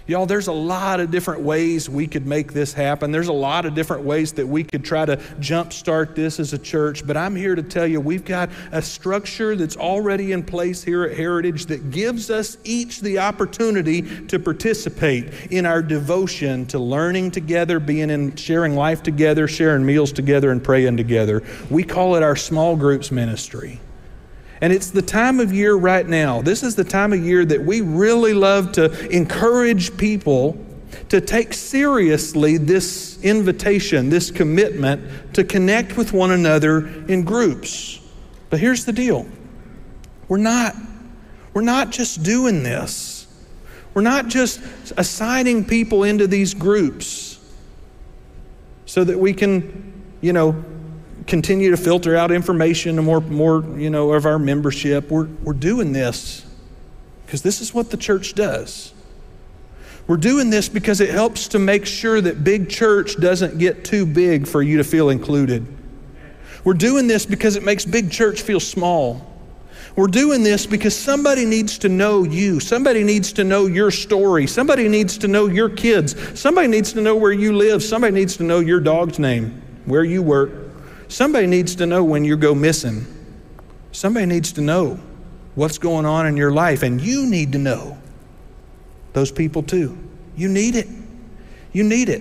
Y'all, 0.07 0.27
there's 0.27 0.49
a 0.49 0.53
lot 0.53 1.01
of 1.01 1.11
different 1.11 1.41
ways 1.41 1.89
we 1.89 2.07
could 2.07 2.27
make 2.27 2.53
this 2.53 2.75
happen. 2.75 3.11
There's 3.11 3.29
a 3.29 3.33
lot 3.33 3.65
of 3.65 3.75
different 3.75 4.05
ways 4.05 4.35
that 4.35 4.47
we 4.47 4.63
could 4.63 4.85
try 4.85 5.07
to 5.07 5.17
jumpstart 5.41 6.15
this 6.15 6.39
as 6.39 6.53
a 6.53 6.59
church. 6.59 7.07
But 7.07 7.17
I'm 7.17 7.35
here 7.35 7.55
to 7.55 7.63
tell 7.63 7.87
you 7.87 8.03
we've 8.03 8.25
got 8.25 8.51
a 8.71 8.83
structure 8.83 9.57
that's 9.57 9.79
already 9.79 10.33
in 10.33 10.43
place 10.43 10.85
here 10.85 11.05
at 11.05 11.17
Heritage 11.17 11.67
that 11.67 11.91
gives 11.91 12.29
us 12.29 12.59
each 12.65 13.01
the 13.01 13.19
opportunity 13.19 14.03
to 14.27 14.39
participate 14.39 15.33
in 15.51 15.65
our 15.65 15.81
devotion 15.81 16.67
to 16.67 16.79
learning 16.79 17.31
together, 17.31 17.81
being 17.81 18.11
in 18.11 18.37
sharing 18.37 18.77
life 18.77 19.03
together, 19.03 19.49
sharing 19.49 19.87
meals 19.87 20.13
together, 20.13 20.51
and 20.51 20.63
praying 20.63 20.99
together. 20.99 21.43
We 21.71 21.83
call 21.83 22.17
it 22.17 22.23
our 22.23 22.37
small 22.37 22.77
groups 22.77 23.11
ministry. 23.11 23.81
And 24.61 24.73
it's 24.73 24.91
the 24.91 25.03
time 25.03 25.41
of 25.41 25.53
year 25.53 25.75
right 25.75 26.07
now. 26.07 26.43
This 26.43 26.63
is 26.63 26.77
the 26.77 26.85
time 26.85 27.13
of 27.13 27.25
year 27.25 27.45
that 27.45 27.63
we 27.63 27.81
really 27.81 28.35
love 28.35 28.73
to 28.73 29.09
encourage 29.09 29.97
people 29.97 30.57
to 31.09 31.21
take 31.21 31.53
seriously 31.53 32.57
this 32.57 33.19
invitation, 33.23 34.11
this 34.11 34.31
commitment 34.31 35.35
to 35.35 35.45
connect 35.45 35.97
with 35.97 36.13
one 36.13 36.31
another 36.31 36.87
in 37.09 37.25
groups. 37.25 38.01
But 38.51 38.61
here's 38.61 38.85
the 38.85 38.93
deal 38.93 39.27
we're 40.29 40.39
not, 40.39 40.75
we're 41.53 41.63
not 41.63 41.91
just 41.91 42.23
doing 42.23 42.63
this, 42.63 43.27
we're 43.93 44.03
not 44.03 44.29
just 44.29 44.61
assigning 44.97 45.65
people 45.65 46.05
into 46.05 46.27
these 46.27 46.55
groups 46.55 47.39
so 48.87 49.03
that 49.05 49.19
we 49.19 49.33
can, 49.33 49.93
you 50.21 50.33
know, 50.33 50.65
continue 51.27 51.70
to 51.70 51.77
filter 51.77 52.16
out 52.16 52.31
information 52.31 52.99
and 52.99 53.07
more, 53.07 53.20
more 53.20 53.64
you 53.79 53.91
know, 53.91 54.12
of 54.12 54.27
our 54.27 54.39
membership. 54.39 55.11
We're, 55.11 55.27
we're 55.43 55.53
doing 55.55 55.93
this 55.93 56.45
because 57.27 57.43
this 57.43 57.61
is 57.61 57.72
what 57.72 57.91
the 57.91 57.97
church 57.97 58.35
does. 58.35 58.93
We're 60.07 60.18
doing 60.18 60.51
this 60.51 60.68
because 60.68 61.01
it 61.01 61.11
helps 61.11 61.49
to 61.49 61.59
make 61.59 61.87
sure 61.87 62.20
that 62.20 62.45
big 62.45 62.68
church 62.68 63.18
doesn't 63.18 63.59
get 63.59 63.85
too 63.85 64.05
big 64.05 64.47
for 64.47 64.62
you 64.62 64.77
to 64.77 64.85
feel 64.85 65.09
included. 65.09 65.66
We're 66.62 66.75
doing 66.75 67.07
this 67.07 67.25
because 67.25 67.57
it 67.57 67.62
makes 67.62 67.85
big 67.85 68.11
church 68.11 68.43
feel 68.43 68.61
small. 68.61 69.31
We're 69.97 70.09
doing 70.09 70.43
this 70.43 70.66
because 70.66 70.97
somebody 70.97 71.45
needs 71.45 71.79
to 71.79 71.89
know 71.89 72.25
you. 72.25 72.59
Somebody 72.59 73.05
needs 73.05 73.33
to 73.35 73.45
know 73.45 73.66
your 73.66 73.91
story. 73.91 74.47
Somebody 74.47 74.89
needs 74.89 75.16
to 75.18 75.29
know 75.29 75.47
your 75.47 75.68
kids. 75.68 76.39
Somebody 76.39 76.68
needs 76.68 76.93
to 76.95 77.01
know 77.01 77.14
where 77.14 77.33
you 77.33 77.57
live. 77.57 77.83
Somebody 77.83 78.12
needs 78.12 78.37
to 78.39 78.43
know 78.43 78.59
your 78.59 78.81
dog's 78.81 79.18
name, 79.18 79.62
where 79.85 80.03
you 80.03 80.22
work, 80.22 80.51
Somebody 81.15 81.47
needs 81.47 81.77
to 81.77 81.87
know 81.87 82.03
when 82.03 82.25
you 82.25 82.37
go 82.37 82.57
missing. 82.57 83.07
Somebody 83.93 84.27
needs 84.27 84.51
to 84.55 84.61
know 84.61 84.99
what's 85.55 85.79
going 85.79 86.07
on 86.07 86.27
in 86.27 86.37
your 86.37 86.51
life, 86.51 86.83
and 86.83 87.01
you 87.01 87.25
need 87.25 87.53
to 87.53 87.59
know 87.59 87.97
those 89.12 89.31
people 89.31 89.62
too. 89.62 89.97
You 90.37 90.49
need 90.49 90.75
it. 90.75 90.89
You 91.73 91.85
need 91.85 92.09
it. 92.09 92.21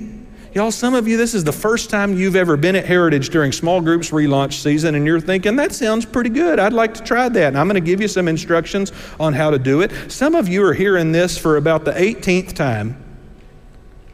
Y'all, 0.54 0.70
some 0.70 0.94
of 0.94 1.08
you, 1.08 1.18
this 1.18 1.34
is 1.34 1.44
the 1.44 1.52
first 1.52 1.90
time 1.90 2.16
you've 2.16 2.36
ever 2.36 2.56
been 2.56 2.76
at 2.76 2.86
Heritage 2.86 3.30
during 3.30 3.52
small 3.52 3.82
groups 3.82 4.12
relaunch 4.12 4.62
season, 4.62 4.94
and 4.94 5.08
you're 5.08 5.20
thinking, 5.20 5.56
that 5.56 5.72
sounds 5.72 6.06
pretty 6.06 6.30
good. 6.30 6.60
I'd 6.60 6.72
like 6.72 6.94
to 6.94 7.02
try 7.02 7.30
that. 7.30 7.48
And 7.48 7.58
I'm 7.58 7.68
going 7.68 7.84
to 7.84 7.90
give 7.90 8.00
you 8.00 8.08
some 8.08 8.28
instructions 8.28 8.92
on 9.20 9.34
how 9.34 9.50
to 9.50 9.58
do 9.58 9.82
it. 9.82 9.92
Some 10.12 10.36
of 10.36 10.48
you 10.48 10.64
are 10.66 10.74
hearing 10.76 11.12
this 11.12 11.36
for 11.36 11.58
about 11.58 11.84
the 11.84 11.94
18th 11.94 12.54
time, 12.54 13.04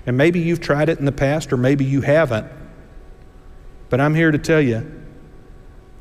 and 0.06 0.16
maybe 0.16 0.40
you've 0.40 0.62
tried 0.62 0.88
it 0.88 1.00
in 1.00 1.06
the 1.06 1.12
past, 1.12 1.52
or 1.52 1.58
maybe 1.58 1.84
you 1.84 2.00
haven't. 2.00 2.50
But 3.90 4.00
I'm 4.00 4.16
here 4.16 4.32
to 4.32 4.38
tell 4.38 4.62
you 4.62 4.90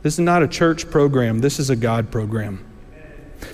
this 0.02 0.14
is 0.14 0.20
not 0.20 0.42
a 0.42 0.48
church 0.48 0.90
program, 0.90 1.40
this 1.40 1.58
is 1.58 1.70
a 1.70 1.76
God 1.76 2.10
program. 2.10 2.64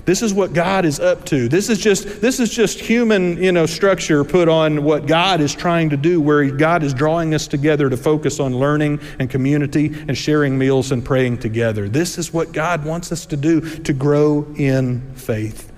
This 0.07 0.23
is 0.23 0.33
what 0.33 0.53
God 0.53 0.85
is 0.85 0.99
up 0.99 1.25
to. 1.27 1.49
This 1.49 1.69
is 1.69 1.79
just 1.79 2.21
this 2.21 2.41
is 2.41 2.51
just 2.51 2.81
human, 2.81 3.43
you 3.43 3.53
know, 3.53 3.67
structure 3.67 4.25
put 4.25 4.49
on 4.49 4.83
what 4.83 5.07
God 5.07 5.41
is 5.41 5.55
trying 5.55 5.91
to 5.91 5.97
do 5.97 6.21
where 6.21 6.51
God 6.51 6.83
is 6.83 6.95
drawing 6.95 7.35
us 7.35 7.47
together 7.47 7.91
to 7.91 7.97
focus 7.97 8.41
on 8.41 8.57
learning 8.57 9.01
and 9.19 9.29
community 9.29 9.87
and 10.09 10.17
sharing 10.17 10.57
meals 10.57 10.93
and 10.93 11.05
praying 11.05 11.39
together. 11.39 11.89
This 11.89 12.19
is 12.19 12.33
what 12.33 12.53
God 12.53 12.85
wants 12.85 13.13
us 13.13 13.27
to 13.27 13.37
do 13.37 13.61
to 13.61 13.93
grow 13.93 14.47
in 14.57 15.15
faith. 15.15 15.71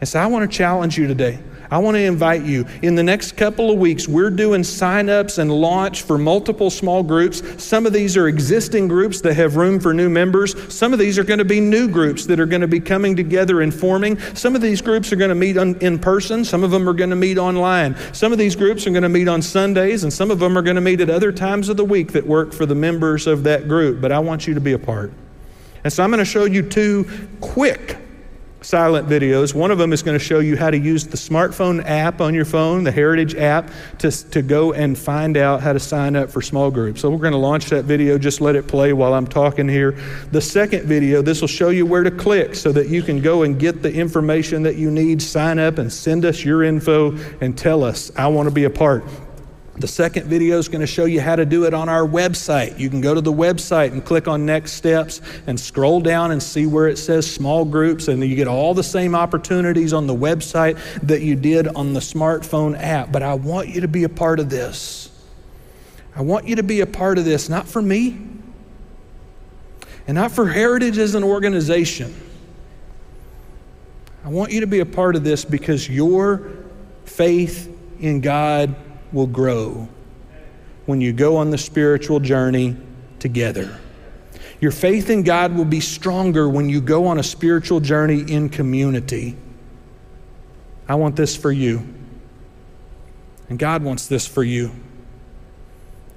And 0.00 0.08
so 0.08 0.20
I 0.20 0.26
want 0.26 0.50
to 0.50 0.56
challenge 0.56 0.98
you 0.98 1.06
today. 1.06 1.38
I 1.70 1.78
want 1.78 1.96
to 1.96 2.02
invite 2.02 2.42
you. 2.42 2.66
In 2.82 2.94
the 2.94 3.02
next 3.02 3.32
couple 3.32 3.70
of 3.70 3.78
weeks, 3.78 4.06
we're 4.06 4.30
doing 4.30 4.62
sign-ups 4.62 5.38
and 5.38 5.50
launch 5.50 6.02
for 6.02 6.18
multiple 6.18 6.70
small 6.70 7.02
groups. 7.02 7.42
Some 7.62 7.86
of 7.86 7.92
these 7.92 8.16
are 8.16 8.28
existing 8.28 8.88
groups 8.88 9.20
that 9.22 9.34
have 9.34 9.56
room 9.56 9.80
for 9.80 9.94
new 9.94 10.10
members. 10.10 10.54
Some 10.72 10.92
of 10.92 10.98
these 10.98 11.18
are 11.18 11.24
going 11.24 11.38
to 11.38 11.44
be 11.44 11.60
new 11.60 11.88
groups 11.88 12.26
that 12.26 12.38
are 12.38 12.46
going 12.46 12.60
to 12.60 12.68
be 12.68 12.80
coming 12.80 13.16
together 13.16 13.62
and 13.62 13.74
forming. 13.74 14.18
Some 14.34 14.54
of 14.54 14.62
these 14.62 14.80
groups 14.80 15.12
are 15.12 15.16
going 15.16 15.30
to 15.30 15.34
meet 15.34 15.56
on, 15.56 15.76
in 15.76 15.98
person. 15.98 16.44
Some 16.44 16.62
of 16.62 16.70
them 16.70 16.88
are 16.88 16.92
going 16.92 17.10
to 17.10 17.16
meet 17.16 17.38
online. 17.38 17.96
Some 18.12 18.32
of 18.32 18.38
these 18.38 18.56
groups 18.56 18.86
are 18.86 18.90
going 18.90 19.02
to 19.02 19.08
meet 19.08 19.28
on 19.28 19.42
Sundays, 19.42 20.04
and 20.04 20.12
some 20.12 20.30
of 20.30 20.38
them 20.38 20.56
are 20.58 20.62
going 20.62 20.76
to 20.76 20.82
meet 20.82 21.00
at 21.00 21.10
other 21.10 21.32
times 21.32 21.68
of 21.68 21.76
the 21.76 21.84
week 21.84 22.12
that 22.12 22.26
work 22.26 22.52
for 22.52 22.66
the 22.66 22.74
members 22.74 23.26
of 23.26 23.42
that 23.44 23.68
group. 23.68 24.00
But 24.00 24.12
I 24.12 24.18
want 24.18 24.46
you 24.46 24.54
to 24.54 24.60
be 24.60 24.72
a 24.72 24.78
part. 24.78 25.12
And 25.82 25.92
so 25.92 26.02
I'm 26.02 26.10
going 26.10 26.18
to 26.18 26.24
show 26.24 26.44
you 26.44 26.62
two 26.62 27.06
quick 27.40 27.98
silent 28.64 29.08
videos. 29.08 29.54
One 29.54 29.70
of 29.70 29.78
them 29.78 29.92
is 29.92 30.02
going 30.02 30.18
to 30.18 30.24
show 30.24 30.40
you 30.40 30.56
how 30.56 30.70
to 30.70 30.78
use 30.78 31.06
the 31.06 31.16
smartphone 31.16 31.84
app 31.84 32.20
on 32.20 32.34
your 32.34 32.44
phone, 32.44 32.84
the 32.84 32.92
Heritage 32.92 33.34
app, 33.34 33.70
to, 33.98 34.10
to 34.30 34.42
go 34.42 34.72
and 34.72 34.96
find 34.96 35.36
out 35.36 35.60
how 35.60 35.72
to 35.72 35.80
sign 35.80 36.16
up 36.16 36.30
for 36.30 36.40
small 36.40 36.70
groups. 36.70 37.00
So 37.00 37.10
we're 37.10 37.18
going 37.18 37.32
to 37.32 37.38
launch 37.38 37.66
that 37.66 37.84
video. 37.84 38.18
Just 38.18 38.40
let 38.40 38.56
it 38.56 38.66
play 38.66 38.92
while 38.92 39.14
I'm 39.14 39.26
talking 39.26 39.68
here. 39.68 39.92
The 40.32 40.40
second 40.40 40.86
video, 40.86 41.22
this 41.22 41.40
will 41.40 41.48
show 41.48 41.68
you 41.68 41.86
where 41.86 42.02
to 42.02 42.10
click 42.10 42.54
so 42.54 42.72
that 42.72 42.88
you 42.88 43.02
can 43.02 43.20
go 43.20 43.42
and 43.42 43.58
get 43.58 43.82
the 43.82 43.92
information 43.92 44.62
that 44.62 44.76
you 44.76 44.90
need, 44.90 45.20
sign 45.20 45.58
up, 45.58 45.78
and 45.78 45.92
send 45.92 46.24
us 46.24 46.44
your 46.44 46.62
info 46.62 47.16
and 47.40 47.56
tell 47.56 47.84
us, 47.84 48.10
I 48.16 48.28
want 48.28 48.48
to 48.48 48.54
be 48.54 48.64
a 48.64 48.70
part. 48.70 49.04
The 49.76 49.88
second 49.88 50.26
video 50.26 50.58
is 50.58 50.68
going 50.68 50.82
to 50.82 50.86
show 50.86 51.04
you 51.04 51.20
how 51.20 51.34
to 51.34 51.44
do 51.44 51.64
it 51.64 51.74
on 51.74 51.88
our 51.88 52.06
website. 52.06 52.78
You 52.78 52.88
can 52.88 53.00
go 53.00 53.12
to 53.12 53.20
the 53.20 53.32
website 53.32 53.90
and 53.90 54.04
click 54.04 54.28
on 54.28 54.46
next 54.46 54.72
steps 54.72 55.20
and 55.48 55.58
scroll 55.58 56.00
down 56.00 56.30
and 56.30 56.40
see 56.40 56.64
where 56.66 56.86
it 56.86 56.96
says 56.96 57.28
small 57.28 57.64
groups, 57.64 58.06
and 58.06 58.22
you 58.22 58.36
get 58.36 58.46
all 58.46 58.72
the 58.72 58.84
same 58.84 59.16
opportunities 59.16 59.92
on 59.92 60.06
the 60.06 60.14
website 60.14 60.78
that 61.02 61.22
you 61.22 61.34
did 61.34 61.66
on 61.68 61.92
the 61.92 62.00
smartphone 62.00 62.80
app. 62.80 63.10
But 63.10 63.24
I 63.24 63.34
want 63.34 63.68
you 63.68 63.80
to 63.80 63.88
be 63.88 64.04
a 64.04 64.08
part 64.08 64.38
of 64.38 64.48
this. 64.48 65.10
I 66.14 66.22
want 66.22 66.46
you 66.46 66.56
to 66.56 66.62
be 66.62 66.80
a 66.80 66.86
part 66.86 67.18
of 67.18 67.24
this, 67.24 67.48
not 67.48 67.66
for 67.66 67.82
me 67.82 68.16
and 70.06 70.14
not 70.14 70.30
for 70.30 70.46
Heritage 70.46 70.98
as 70.98 71.14
an 71.14 71.24
organization. 71.24 72.14
I 74.24 74.28
want 74.28 74.52
you 74.52 74.60
to 74.60 74.66
be 74.66 74.80
a 74.80 74.86
part 74.86 75.16
of 75.16 75.24
this 75.24 75.44
because 75.44 75.88
your 75.88 76.50
faith 77.04 77.70
in 78.00 78.20
God 78.20 78.74
will 79.14 79.26
grow 79.26 79.88
when 80.86 81.00
you 81.00 81.12
go 81.12 81.36
on 81.36 81.50
the 81.50 81.58
spiritual 81.58 82.20
journey 82.20 82.76
together. 83.18 83.80
Your 84.60 84.72
faith 84.72 85.08
in 85.08 85.22
God 85.22 85.54
will 85.54 85.64
be 85.64 85.80
stronger 85.80 86.48
when 86.48 86.68
you 86.68 86.80
go 86.80 87.06
on 87.06 87.18
a 87.18 87.22
spiritual 87.22 87.80
journey 87.80 88.20
in 88.20 88.48
community. 88.48 89.36
I 90.88 90.96
want 90.96 91.16
this 91.16 91.34
for 91.36 91.50
you. 91.50 91.86
And 93.48 93.58
God 93.58 93.82
wants 93.82 94.06
this 94.06 94.26
for 94.26 94.42
you. 94.42 94.72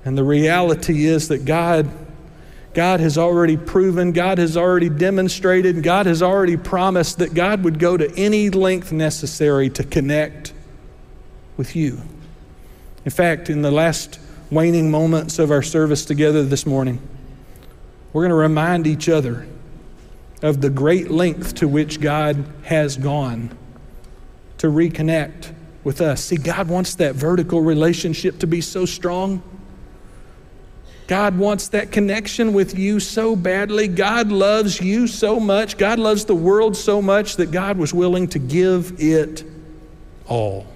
And 0.06 0.18
the 0.18 0.24
reality 0.24 1.06
is 1.06 1.28
that 1.30 1.46
God 1.46 1.90
God 2.74 3.00
has 3.00 3.18
already 3.18 3.58
proven, 3.58 4.12
God 4.12 4.38
has 4.38 4.56
already 4.56 4.88
demonstrated, 4.88 5.82
God 5.82 6.06
has 6.06 6.22
already 6.22 6.58
promised 6.58 7.18
that 7.18 7.34
God 7.34 7.64
would 7.64 7.80
go 7.80 7.98
to 7.98 8.16
any 8.16 8.52
length 8.52 8.92
necessary 8.92 9.68
to 9.72 9.84
connect 9.84 10.54
with 11.58 11.76
you. 11.76 12.00
In 13.08 13.12
fact, 13.12 13.50
in 13.50 13.62
the 13.62 13.72
last 13.72 14.20
waning 14.52 14.92
moments 14.92 15.40
of 15.40 15.50
our 15.50 15.62
service 15.62 16.04
together 16.04 16.44
this 16.44 16.66
morning, 16.66 17.00
we're 18.12 18.24
going 18.24 18.32
to 18.32 18.36
remind 18.36 18.86
each 18.86 19.08
other 19.08 19.48
of 20.42 20.60
the 20.60 20.70
great 20.70 21.10
length 21.10 21.56
to 21.56 21.70
which 21.70 22.02
God 22.02 22.44
has 22.64 22.98
gone 22.98 23.58
to 24.58 24.68
reconnect 24.68 25.54
with 25.86 26.02
us. 26.02 26.22
See, 26.26 26.36
God 26.36 26.68
wants 26.68 26.96
that 26.96 27.16
vertical 27.16 27.62
relationship 27.62 28.40
to 28.40 28.46
be 28.46 28.60
so 28.60 28.86
strong. 28.86 29.42
God 31.08 31.38
wants 31.38 31.70
that 31.70 31.94
connection 31.94 32.52
with 32.52 32.78
you 32.78 33.00
so 33.00 33.38
badly. 33.38 33.88
God 33.88 34.34
loves 34.34 34.82
you 34.82 35.08
so 35.08 35.40
much. 35.40 35.78
God 35.78 35.98
loves 35.98 36.26
the 36.26 36.36
world 36.36 36.76
so 36.76 37.02
much 37.02 37.38
that 37.38 37.52
God 37.52 37.78
was 37.78 37.94
willing 37.94 38.28
to 38.28 38.38
give 38.38 39.00
it 39.00 39.46
all. 40.28 40.68